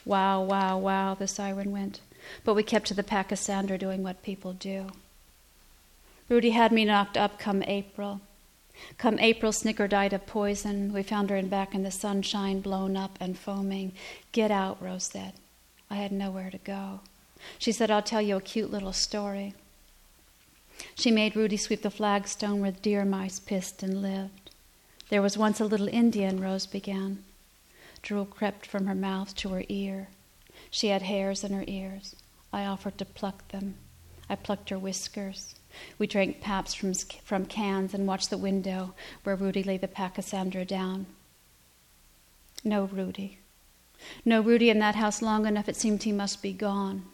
Wow, 0.05 0.43
wow, 0.43 0.79
wow, 0.79 1.15
the 1.15 1.27
siren 1.27 1.71
went. 1.71 2.01
But 2.45 2.55
we 2.55 2.63
kept 2.63 2.87
to 2.89 2.95
the 2.95 3.03
Pachysandra 3.03 3.79
doing 3.79 4.03
what 4.03 4.23
people 4.23 4.53
do. 4.53 4.87
Rudy 6.29 6.51
had 6.51 6.73
me 6.73 6.85
knocked 6.85 7.17
up 7.17 7.39
come 7.39 7.63
April. 7.65 8.21
Come 8.99 9.19
April, 9.19 9.53
Snicker 9.53 9.89
died 9.89 10.13
of 10.13 10.27
poison. 10.27 10.93
We 10.93 11.03
found 11.03 11.31
her 11.31 11.37
in 11.37 11.49
back 11.49 11.75
in 11.75 11.83
the 11.83 11.91
sunshine, 11.91 12.61
blown 12.61 12.97
up 12.97 13.17
and 13.21 13.39
foaming. 13.39 13.93
Get 14.33 14.51
out, 14.51 14.83
Rose 14.83 15.05
said. 15.05 15.35
I 15.91 15.97
had 15.97 16.13
nowhere 16.13 16.51
to 16.51 16.59
go. 16.59 17.01
She 17.59 17.73
said, 17.73 17.91
I'll 17.91 18.03
tell 18.03 18.23
you 18.23 18.37
a 18.37 18.41
cute 18.41 18.71
little 18.71 18.93
story. 18.93 19.55
She 20.95 21.11
made 21.11 21.37
Rudy 21.37 21.57
sweep 21.57 21.83
the 21.83 21.91
flagstone 21.91 22.61
where 22.61 22.71
the 22.71 22.81
deer 22.81 23.05
mice 23.05 23.39
pissed 23.39 23.83
and 23.83 24.03
lived. 24.03 24.51
There 25.09 25.23
was 25.23 25.37
once 25.37 25.61
a 25.61 25.65
little 25.65 25.89
Indian, 25.89 26.41
Rose 26.41 26.67
began. 26.67 27.25
Drool 28.03 28.25
crept 28.25 28.65
from 28.67 28.87
her 28.87 28.95
mouth 28.95 29.35
to 29.37 29.51
her 29.51 29.65
ear. 29.69 30.09
She 30.71 30.89
had 30.89 31.03
hairs 31.03 31.43
in 31.45 31.53
her 31.53 31.65
ears. 31.67 32.15
I 32.53 32.65
offered 32.65 32.99
to 32.99 33.05
pluck 33.05 33.49
them. 33.49 33.75
I 34.29 34.37
plucked 34.37 34.71
her 34.71 34.79
whiskers. 34.79 35.55
We 35.99 36.07
drank 36.07 36.41
paps 36.41 36.75
from, 36.75 36.95
from 36.95 37.47
cans 37.47 37.95
and 37.95 38.07
watched 38.07 38.31
the 38.31 38.39
window 38.39 38.95
where 39.23 39.37
Rudy 39.37 39.63
laid 39.63 39.81
the 39.81 39.89
Pachysandra 39.89 40.67
down. 40.67 41.07
No 42.65 42.85
Rudy. 42.85 43.39
No 44.25 44.41
Rudy 44.41 44.71
in 44.71 44.79
that 44.79 44.97
house 44.97 45.23
long 45.23 45.47
enough 45.47 45.69
it 45.69 45.77
seemed 45.77 46.03
he 46.03 46.13
must 46.13 46.43
be 46.43 46.53
gone. 46.53 47.05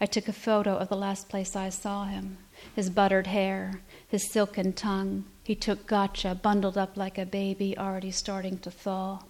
I 0.00 0.06
took 0.06 0.28
a 0.28 0.32
photo 0.32 0.76
of 0.76 0.88
the 0.88 0.96
last 0.96 1.28
place 1.28 1.54
I 1.54 1.68
saw 1.68 2.04
him 2.06 2.38
his 2.76 2.90
buttered 2.90 3.26
hair, 3.26 3.80
his 4.06 4.30
silken 4.30 4.72
tongue. 4.72 5.24
He 5.42 5.54
took 5.54 5.86
gotcha, 5.86 6.34
bundled 6.34 6.78
up 6.78 6.96
like 6.96 7.18
a 7.18 7.26
baby, 7.26 7.76
already 7.76 8.10
starting 8.10 8.58
to 8.58 8.70
thaw. 8.70 9.20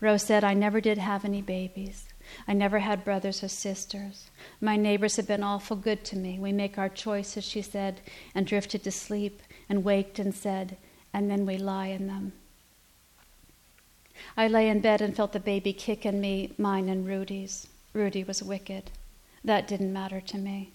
Rose 0.00 0.22
said, 0.22 0.44
I 0.44 0.54
never 0.54 0.80
did 0.80 0.98
have 0.98 1.24
any 1.24 1.42
babies. 1.42 2.08
I 2.46 2.52
never 2.52 2.78
had 2.78 3.04
brothers 3.04 3.42
or 3.42 3.48
sisters. 3.48 4.30
My 4.60 4.76
neighbors 4.76 5.16
have 5.16 5.26
been 5.26 5.42
awful 5.42 5.76
good 5.76 6.04
to 6.06 6.16
me. 6.16 6.38
We 6.38 6.52
make 6.52 6.78
our 6.78 6.88
choices, 6.88 7.44
she 7.44 7.62
said, 7.62 8.00
and 8.34 8.46
drifted 8.46 8.84
to 8.84 8.90
sleep 8.90 9.42
and 9.68 9.84
waked 9.84 10.18
and 10.18 10.34
said, 10.34 10.76
and 11.12 11.30
then 11.30 11.46
we 11.46 11.56
lie 11.56 11.88
in 11.88 12.06
them. 12.06 12.32
I 14.36 14.48
lay 14.48 14.68
in 14.68 14.80
bed 14.80 15.00
and 15.00 15.14
felt 15.14 15.32
the 15.32 15.40
baby 15.40 15.72
kick 15.72 16.06
in 16.06 16.20
me, 16.20 16.52
mine 16.58 16.88
and 16.88 17.06
Rudy's. 17.06 17.68
Rudy 17.92 18.24
was 18.24 18.42
wicked. 18.42 18.90
That 19.44 19.68
didn't 19.68 19.92
matter 19.92 20.20
to 20.20 20.38
me. 20.38 20.72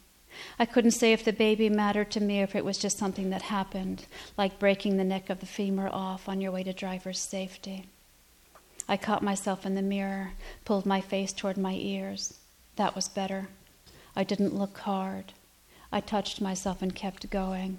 I 0.58 0.66
couldn't 0.66 0.92
say 0.92 1.12
if 1.12 1.26
the 1.26 1.34
baby 1.34 1.70
mattered 1.70 2.10
to 2.12 2.22
me 2.22 2.40
or 2.40 2.46
if 2.46 2.56
it 2.56 2.66
was 2.66 2.78
just 2.78 2.98
something 2.98 3.30
that 3.32 3.44
happened, 3.44 4.06
like 4.38 4.60
breaking 4.60 4.98
the 4.98 5.04
neck 5.04 5.30
of 5.30 5.40
the 5.40 5.46
femur 5.46 5.90
off 5.92 6.30
on 6.30 6.42
your 6.42 6.52
way 6.52 6.64
to 6.64 6.74
driver's 6.74 7.20
safety. 7.20 7.86
I 8.92 8.98
caught 8.98 9.24
myself 9.24 9.66
in 9.66 9.76
the 9.76 9.82
mirror, 9.82 10.34
pulled 10.66 10.86
my 10.86 11.00
face 11.00 11.32
toward 11.32 11.58
my 11.58 11.76
ears. 11.76 12.38
That 12.76 12.94
was 12.94 13.08
better. 13.08 13.48
I 14.18 14.26
didn't 14.26 14.54
look 14.54 14.80
hard. 14.80 15.32
I 15.94 16.02
touched 16.02 16.42
myself 16.42 16.82
and 16.82 16.94
kept 16.94 17.30
going. 17.30 17.78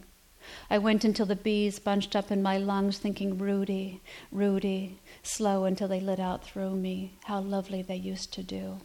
I 0.70 0.79
went 0.79 1.05
until 1.05 1.27
the 1.27 1.37
bees 1.37 1.79
bunched 1.79 2.16
up 2.16 2.31
in 2.31 2.42
my 2.42 2.57
lungs, 2.57 2.96
thinking, 2.96 3.37
Rudy, 3.37 4.01
Rudy, 4.33 5.01
slow 5.22 5.66
until 5.66 5.87
they 5.87 6.01
lit 6.01 6.18
out 6.18 6.44
through 6.44 6.77
me. 6.77 7.12
How 7.25 7.40
lovely 7.40 7.83
they 7.83 7.96
used 7.96 8.33
to 8.33 8.42
do. 8.42 8.79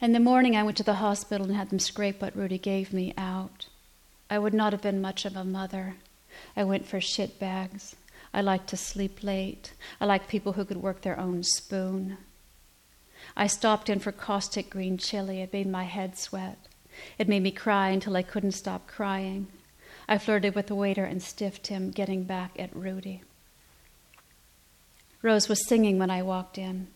In 0.00 0.14
the 0.14 0.18
morning, 0.18 0.56
I 0.56 0.64
went 0.64 0.78
to 0.78 0.82
the 0.82 0.94
hospital 0.94 1.46
and 1.46 1.54
had 1.54 1.70
them 1.70 1.78
scrape 1.78 2.20
what 2.20 2.34
Rudy 2.34 2.58
gave 2.58 2.92
me 2.92 3.14
out. 3.16 3.66
I 4.28 4.40
would 4.40 4.52
not 4.52 4.72
have 4.72 4.82
been 4.82 5.00
much 5.00 5.24
of 5.24 5.36
a 5.36 5.44
mother. 5.44 5.94
I 6.56 6.64
went 6.64 6.86
for 6.86 7.00
shit 7.00 7.38
bags. 7.38 7.94
I 8.32 8.40
liked 8.40 8.68
to 8.68 8.76
sleep 8.76 9.22
late. 9.22 9.72
I 10.00 10.04
liked 10.04 10.28
people 10.28 10.52
who 10.52 10.64
could 10.64 10.76
work 10.78 11.02
their 11.02 11.18
own 11.18 11.42
spoon. 11.42 12.18
I 13.36 13.46
stopped 13.46 13.88
in 13.88 13.98
for 13.98 14.12
caustic 14.12 14.70
green 14.70 14.98
chili. 14.98 15.40
It 15.40 15.52
made 15.52 15.66
my 15.66 15.84
head 15.84 16.16
sweat. 16.18 16.58
It 17.18 17.28
made 17.28 17.42
me 17.42 17.50
cry 17.50 17.90
until 17.90 18.16
I 18.16 18.22
couldn't 18.22 18.52
stop 18.52 18.86
crying. 18.86 19.48
I 20.08 20.18
flirted 20.18 20.54
with 20.54 20.68
the 20.68 20.74
waiter 20.74 21.04
and 21.04 21.22
stiffed 21.22 21.66
him, 21.66 21.90
getting 21.90 22.24
back 22.24 22.52
at 22.58 22.74
Rudy. 22.74 23.22
Rose 25.20 25.48
was 25.48 25.66
singing 25.66 25.98
when 25.98 26.10
I 26.10 26.22
walked 26.22 26.58
in. 26.58 26.88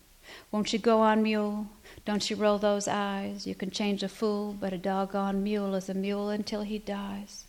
Won't 0.51 0.73
you 0.73 0.79
go 0.79 1.01
on, 1.01 1.23
mule? 1.23 1.67
Don't 2.05 2.31
you 2.31 2.37
roll 2.37 2.59
those 2.59 2.89
eyes? 2.89 3.47
You 3.47 3.55
can 3.55 3.71
change 3.71 4.03
a 4.03 4.09
fool, 4.09 4.53
but 4.53 4.73
a 4.73 4.79
doggone 4.79 5.43
mule 5.43 5.75
is 5.75 5.89
a 5.89 5.95
mule 5.95 6.31
until 6.31 6.63
he 6.63 6.79
dies. 6.79 7.47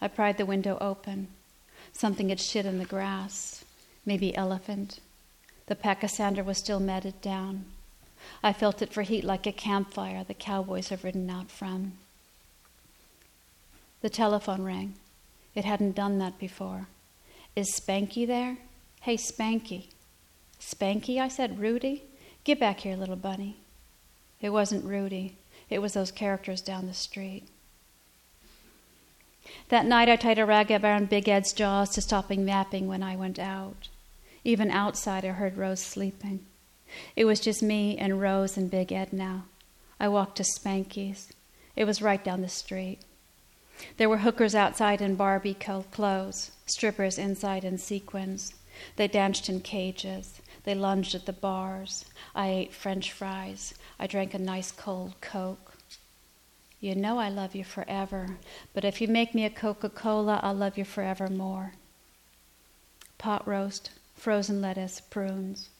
I 0.00 0.08
pried 0.08 0.38
the 0.38 0.46
window 0.46 0.78
open. 0.80 1.28
Something 1.98 2.28
had 2.28 2.38
shit 2.38 2.64
in 2.64 2.78
the 2.78 2.84
grass, 2.84 3.64
maybe 4.06 4.36
elephant. 4.36 5.00
The 5.66 5.74
pachysandra 5.74 6.44
was 6.44 6.56
still 6.56 6.78
matted 6.78 7.20
down. 7.20 7.64
I 8.40 8.52
felt 8.52 8.82
it 8.82 8.92
for 8.92 9.02
heat 9.02 9.24
like 9.24 9.48
a 9.48 9.52
campfire 9.52 10.22
the 10.22 10.32
cowboys 10.32 10.90
have 10.90 11.02
ridden 11.02 11.28
out 11.28 11.50
from. 11.50 11.94
The 14.00 14.10
telephone 14.10 14.62
rang. 14.62 14.94
It 15.56 15.64
hadn't 15.64 15.96
done 15.96 16.20
that 16.20 16.38
before. 16.38 16.86
Is 17.56 17.74
Spanky 17.74 18.24
there? 18.24 18.58
Hey, 19.00 19.16
Spanky. 19.16 19.88
Spanky, 20.60 21.18
I 21.20 21.26
said. 21.26 21.58
Rudy? 21.58 22.04
Get 22.44 22.60
back 22.60 22.78
here, 22.78 22.94
little 22.94 23.16
bunny. 23.16 23.56
It 24.40 24.50
wasn't 24.50 24.84
Rudy, 24.84 25.34
it 25.68 25.80
was 25.80 25.94
those 25.94 26.12
characters 26.12 26.60
down 26.60 26.86
the 26.86 26.94
street. 26.94 27.48
That 29.68 29.86
night 29.86 30.08
I 30.08 30.16
tied 30.16 30.38
a 30.38 30.46
rag 30.46 30.70
around 30.70 31.08
Big 31.08 31.28
Ed's 31.28 31.52
jaws 31.52 31.90
to 31.90 32.00
stop 32.00 32.30
him 32.30 32.44
napping 32.44 32.86
when 32.86 33.02
I 33.02 33.16
went 33.16 33.38
out. 33.38 33.88
Even 34.44 34.70
outside, 34.70 35.24
I 35.24 35.28
heard 35.28 35.56
Rose 35.56 35.80
sleeping. 35.80 36.46
It 37.16 37.26
was 37.26 37.40
just 37.40 37.62
me 37.62 37.96
and 37.98 38.20
Rose 38.20 38.56
and 38.56 38.70
Big 38.70 38.92
Ed 38.92 39.12
now. 39.12 39.44
I 40.00 40.08
walked 40.08 40.36
to 40.36 40.44
Spanky's. 40.44 41.32
It 41.76 41.84
was 41.84 42.00
right 42.00 42.22
down 42.22 42.40
the 42.40 42.48
street. 42.48 43.00
There 43.96 44.08
were 44.08 44.18
hookers 44.18 44.54
outside 44.54 45.00
in 45.00 45.14
Barbie 45.14 45.54
clothes, 45.54 46.50
strippers 46.66 47.18
inside 47.18 47.64
in 47.64 47.78
sequins. 47.78 48.54
They 48.96 49.06
danced 49.06 49.48
in 49.48 49.60
cages. 49.60 50.40
They 50.64 50.74
lunged 50.74 51.14
at 51.14 51.26
the 51.26 51.32
bars. 51.32 52.04
I 52.34 52.48
ate 52.48 52.74
French 52.74 53.12
fries. 53.12 53.74
I 53.98 54.06
drank 54.06 54.34
a 54.34 54.38
nice 54.38 54.72
cold 54.72 55.14
Coke. 55.20 55.67
You 56.80 56.94
know 56.94 57.18
I 57.18 57.28
love 57.28 57.54
you 57.54 57.64
forever, 57.64 58.38
but 58.72 58.84
if 58.84 59.00
you 59.00 59.08
make 59.08 59.34
me 59.34 59.44
a 59.44 59.50
Coca 59.50 59.88
Cola, 59.88 60.40
I'll 60.42 60.54
love 60.54 60.78
you 60.78 60.84
forever 60.84 61.28
more. 61.28 61.72
Pot 63.18 63.46
roast, 63.46 63.90
frozen 64.14 64.60
lettuce, 64.60 65.00
prunes. 65.00 65.70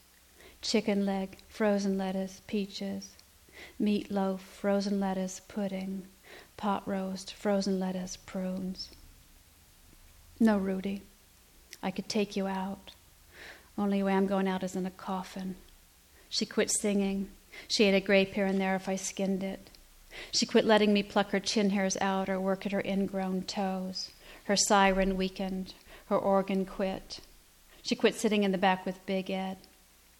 Chicken 0.61 1.07
leg, 1.07 1.39
frozen 1.49 1.97
lettuce, 1.97 2.43
peaches. 2.47 3.11
Meatloaf, 3.81 4.41
frozen 4.41 4.99
lettuce, 4.99 5.41
pudding 5.41 6.05
pot 6.59 6.83
roast, 6.87 7.33
frozen 7.33 7.81
lettuce, 7.81 8.17
prunes. 8.17 8.91
No, 10.39 10.59
Rudy, 10.59 11.03
I 11.83 11.91
could 11.91 12.09
take 12.09 12.37
you 12.37 12.47
out. 12.47 12.93
Only 13.79 14.03
way 14.03 14.13
I'm 14.13 14.27
going 14.27 14.49
out 14.49 14.63
is 14.63 14.77
in 14.77 14.85
a 14.85 14.91
coffin. 14.91 15.55
She 16.29 16.45
quit 16.45 16.71
singing. 16.71 17.31
She 17.69 17.85
had 17.85 17.95
a 17.95 18.01
grape 18.01 18.35
here 18.35 18.45
and 18.45 18.61
there 18.61 18.75
if 18.75 18.89
I 18.89 18.97
skinned 18.97 19.43
it. 19.43 19.71
She 20.33 20.47
quit 20.47 20.65
letting 20.65 20.93
me 20.93 21.03
pluck 21.03 21.31
her 21.31 21.41
chin 21.41 21.71
hairs 21.71 21.97
out 22.01 22.29
or 22.29 22.41
work 22.41 22.67
at 22.67 22.73
her 22.73 22.83
ingrown 22.85 23.43
toes. 23.43 24.11
Her 24.45 24.57
siren 24.57 25.17
weakened. 25.17 25.75
Her 26.07 26.19
organ 26.19 26.65
quit. 26.65 27.21
She 27.83 27.95
quit 27.95 28.15
sitting 28.15 28.45
in 28.45 28.53
the 28.53 28.59
back 28.59 28.87
with 28.87 29.05
Big 29.07 29.31
Ed. 29.31 29.59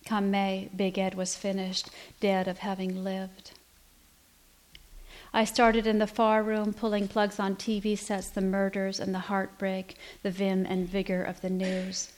Come 0.05 0.31
May, 0.31 0.71
Big 0.75 0.99
Ed 0.99 1.15
was 1.15 1.35
finished, 1.35 1.91
dead 2.21 2.49
of 2.49 2.59
having 2.59 3.05
lived. 3.05 3.53
I 5.33 5.45
started 5.45 5.87
in 5.87 5.99
the 5.99 6.07
far 6.07 6.43
room, 6.43 6.73
pulling 6.73 7.09
plugs 7.09 7.39
on 7.39 7.57
TV 7.57 7.99
sets, 7.99 8.31
the 8.31 8.41
murders 8.41 8.99
and 8.99 9.15
the 9.15 9.19
heartbreak, 9.19 9.97
the 10.23 10.31
vim 10.31 10.65
and 10.65 10.89
vigor 10.89 11.23
of 11.23 11.43
the 11.43 11.51
news. 11.51 12.13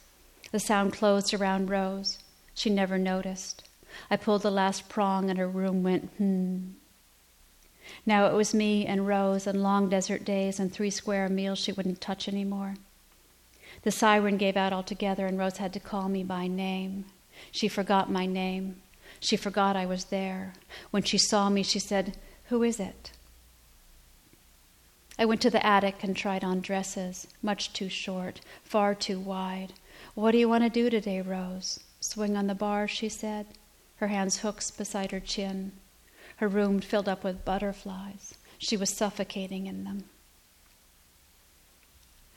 The 0.52 0.60
sound 0.60 0.92
closed 0.92 1.34
around 1.34 1.70
Rose. 1.70 2.18
She 2.54 2.70
never 2.70 2.98
noticed. 2.98 3.68
I 4.10 4.16
pulled 4.16 4.42
the 4.42 4.50
last 4.50 4.88
prong, 4.88 5.30
and 5.30 5.38
her 5.38 5.48
room 5.48 5.82
went 5.82 6.10
hmm. 6.18 6.70
Now 8.06 8.26
it 8.26 8.34
was 8.34 8.54
me 8.54 8.86
and 8.86 9.06
Rose 9.06 9.46
and 9.46 9.62
long 9.62 9.88
desert 9.88 10.24
days 10.24 10.58
and 10.58 10.72
three 10.72 10.90
square 10.90 11.28
meals 11.28 11.58
she 11.58 11.72
wouldn't 11.72 12.00
touch 12.00 12.28
anymore. 12.28 12.74
The 13.82 13.90
siren 13.90 14.36
gave 14.36 14.56
out 14.56 14.72
altogether, 14.72 15.26
and 15.26 15.38
Rose 15.38 15.56
had 15.56 15.72
to 15.72 15.80
call 15.80 16.08
me 16.08 16.22
by 16.22 16.46
name. 16.46 17.06
She 17.50 17.68
forgot 17.68 18.10
my 18.10 18.26
name. 18.26 18.82
She 19.20 19.36
forgot 19.36 19.76
I 19.76 19.86
was 19.86 20.06
there. 20.06 20.52
When 20.90 21.02
she 21.02 21.18
saw 21.18 21.48
me, 21.48 21.62
she 21.62 21.78
said, 21.78 22.16
who 22.48 22.62
is 22.62 22.80
it? 22.80 23.12
I 25.18 25.24
went 25.24 25.40
to 25.42 25.50
the 25.50 25.64
attic 25.64 26.02
and 26.02 26.16
tried 26.16 26.44
on 26.44 26.60
dresses, 26.60 27.28
much 27.42 27.72
too 27.72 27.88
short, 27.88 28.40
far 28.64 28.94
too 28.94 29.20
wide. 29.20 29.72
What 30.14 30.32
do 30.32 30.38
you 30.38 30.48
want 30.48 30.64
to 30.64 30.70
do 30.70 30.90
today, 30.90 31.20
Rose? 31.20 31.80
Swing 32.00 32.36
on 32.36 32.46
the 32.46 32.54
bar, 32.54 32.88
she 32.88 33.08
said, 33.08 33.46
her 33.96 34.08
hands 34.08 34.38
hooked 34.38 34.76
beside 34.78 35.10
her 35.12 35.20
chin. 35.20 35.72
Her 36.40 36.48
room 36.48 36.80
filled 36.80 37.06
up 37.06 37.22
with 37.22 37.44
butterflies. 37.44 38.32
She 38.56 38.74
was 38.74 38.88
suffocating 38.88 39.66
in 39.66 39.84
them. 39.84 40.04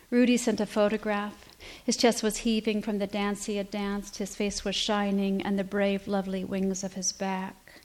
Rudy 0.10 0.36
sent 0.36 0.60
a 0.60 0.66
photograph. 0.66 1.46
His 1.86 1.96
chest 1.96 2.22
was 2.22 2.39
heaving 2.39 2.82
from 2.82 2.98
the 2.98 3.08
dance 3.08 3.46
he 3.46 3.56
had 3.56 3.72
danced, 3.72 4.18
his 4.18 4.36
face 4.36 4.66
was 4.66 4.76
shining, 4.76 5.42
and 5.42 5.58
the 5.58 5.63
brave, 5.63 6.06
lovely 6.06 6.44
wings 6.44 6.84
of 6.84 6.96
his 6.96 7.13
back. 7.13 7.82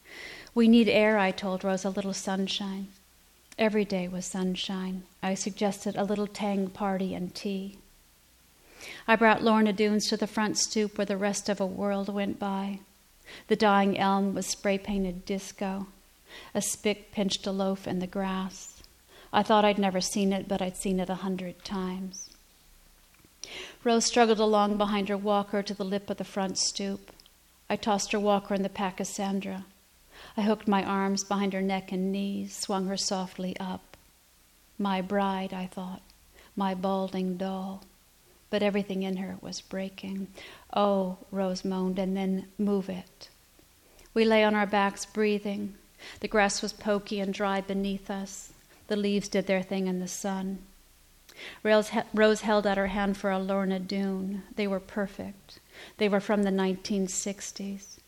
We 0.57 0.67
need 0.67 0.89
air, 0.89 1.19
I 1.19 1.31
told 1.31 1.63
Rose, 1.63 1.85
a 1.85 1.91
little 1.91 2.13
sunshine. 2.13 2.89
Every 3.57 3.85
day 3.85 4.09
was 4.09 4.27
sunshine. 4.27 5.05
I 5.23 5.35
suggested 5.35 5.95
a 5.95 6.03
little 6.03 6.27
tang 6.27 6.69
party 6.69 7.15
and 7.15 7.33
tea. 7.33 7.79
I 9.07 9.15
brought 9.15 9.45
Lorna 9.45 9.73
Doones 9.73 10.09
to 10.09 10.17
the 10.17 10.27
front 10.27 10.59
stoop 10.59 10.99
where 10.99 11.07
the 11.07 11.17
rest 11.17 11.49
of 11.49 11.61
a 11.61 11.67
world 11.67 12.13
went 12.13 12.41
by. 12.41 12.81
The 13.47 13.55
dying 13.55 13.97
elm 13.97 14.35
was 14.35 14.47
spray 14.47 14.79
painted 14.79 15.25
disco. 15.25 15.87
A 16.55 16.63
spick 16.63 17.13
pinched 17.13 17.47
a 17.47 17.53
loaf 17.53 17.87
in 17.87 17.99
the 17.99 18.07
grass. 18.07 18.83
I 19.33 19.43
thought 19.43 19.65
I'd 19.65 19.79
never 19.79 20.01
seen 20.01 20.33
it, 20.33 20.49
but 20.49 20.63
I'd 20.63 20.77
seen 20.77 21.01
it 21.01 21.11
a 21.11 21.17
hundred 21.17 21.65
times. 21.65 22.31
Rose 23.85 24.05
struggled 24.07 24.41
along 24.41 24.77
behind 24.77 25.09
her 25.09 25.17
walker 25.17 25.63
to 25.63 25.75
the 25.75 25.85
lip 25.85 26.11
of 26.11 26.17
the 26.17 26.25
front 26.25 26.59
stoop. 26.59 27.13
I 27.71 27.77
tossed 27.77 28.13
her 28.13 28.21
walker 28.21 28.55
in 28.55 28.63
the 28.63 28.69
pachysandra. 28.69 29.65
I 30.37 30.43
hooked 30.43 30.67
my 30.67 30.83
arms 30.83 31.25
behind 31.25 31.53
her 31.53 31.63
neck 31.63 31.93
and 31.93 32.11
knees, 32.11 32.57
swung 32.57 32.87
her 32.87 32.97
softly 32.97 33.57
up. 33.59 33.97
My 34.79 35.01
bride, 35.01 35.53
I 35.53 35.67
thought, 35.67 36.03
my 36.57 36.75
balding 36.75 37.37
doll. 37.37 37.85
But 38.51 38.63
everything 38.63 39.03
in 39.03 39.19
her 39.19 39.37
was 39.41 39.61
breaking. 39.61 40.29
Oh, 40.73 41.19
Rose 41.31 41.65
moaned, 41.65 41.99
and 41.99 42.17
then 42.17 42.49
move 42.59 42.89
it. 42.89 43.29
We 44.15 44.25
lay 44.25 44.43
on 44.43 44.55
our 44.55 44.67
backs, 44.67 45.05
breathing. 45.05 45.75
The 46.21 46.29
grass 46.29 46.63
was 46.63 46.73
poky 46.73 47.21
and 47.21 47.33
dry 47.33 47.61
beneath 47.61 48.11
us. 48.11 48.53
The 48.87 48.97
leaves 48.97 49.29
did 49.29 49.47
their 49.47 49.63
thing 49.63 49.87
in 49.87 50.01
the 50.01 50.09
sun. 50.09 50.61
Rose 51.63 52.41
held 52.41 52.67
out 52.67 52.77
her 52.77 52.89
hand 52.89 53.17
for 53.17 53.31
a 53.31 53.39
Lorna 53.39 53.79
Doone. 53.79 54.43
They 54.57 54.67
were 54.67 54.81
perfect. 54.81 55.61
They 55.99 56.09
were 56.09 56.21
from 56.21 56.43
the 56.43 56.51
1960s. 56.51 57.99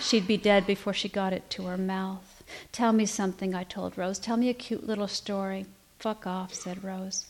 She'd 0.00 0.26
be 0.26 0.36
dead 0.36 0.66
before 0.66 0.92
she 0.92 1.08
got 1.08 1.32
it 1.32 1.48
to 1.50 1.64
her 1.64 1.76
mouth. 1.76 2.42
Tell 2.72 2.92
me 2.92 3.06
something, 3.06 3.54
I 3.54 3.64
told 3.64 3.96
Rose. 3.96 4.18
Tell 4.18 4.36
me 4.36 4.48
a 4.48 4.54
cute 4.54 4.86
little 4.86 5.08
story. 5.08 5.66
Fuck 5.98 6.26
off, 6.26 6.54
said 6.54 6.82
Rose. 6.82 7.26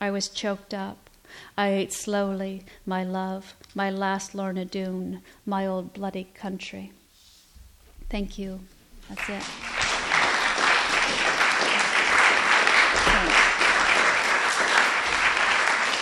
I 0.00 0.10
was 0.10 0.28
choked 0.28 0.74
up. 0.74 1.10
I 1.56 1.68
ate 1.68 1.92
slowly, 1.92 2.64
my 2.84 3.04
love, 3.04 3.54
my 3.74 3.90
last 3.90 4.34
Lorna 4.34 4.64
Doone, 4.64 5.22
my 5.46 5.66
old 5.66 5.92
bloody 5.92 6.28
country. 6.34 6.92
Thank 8.10 8.38
you. 8.38 8.60
That's 9.08 9.28
it. 9.28 9.81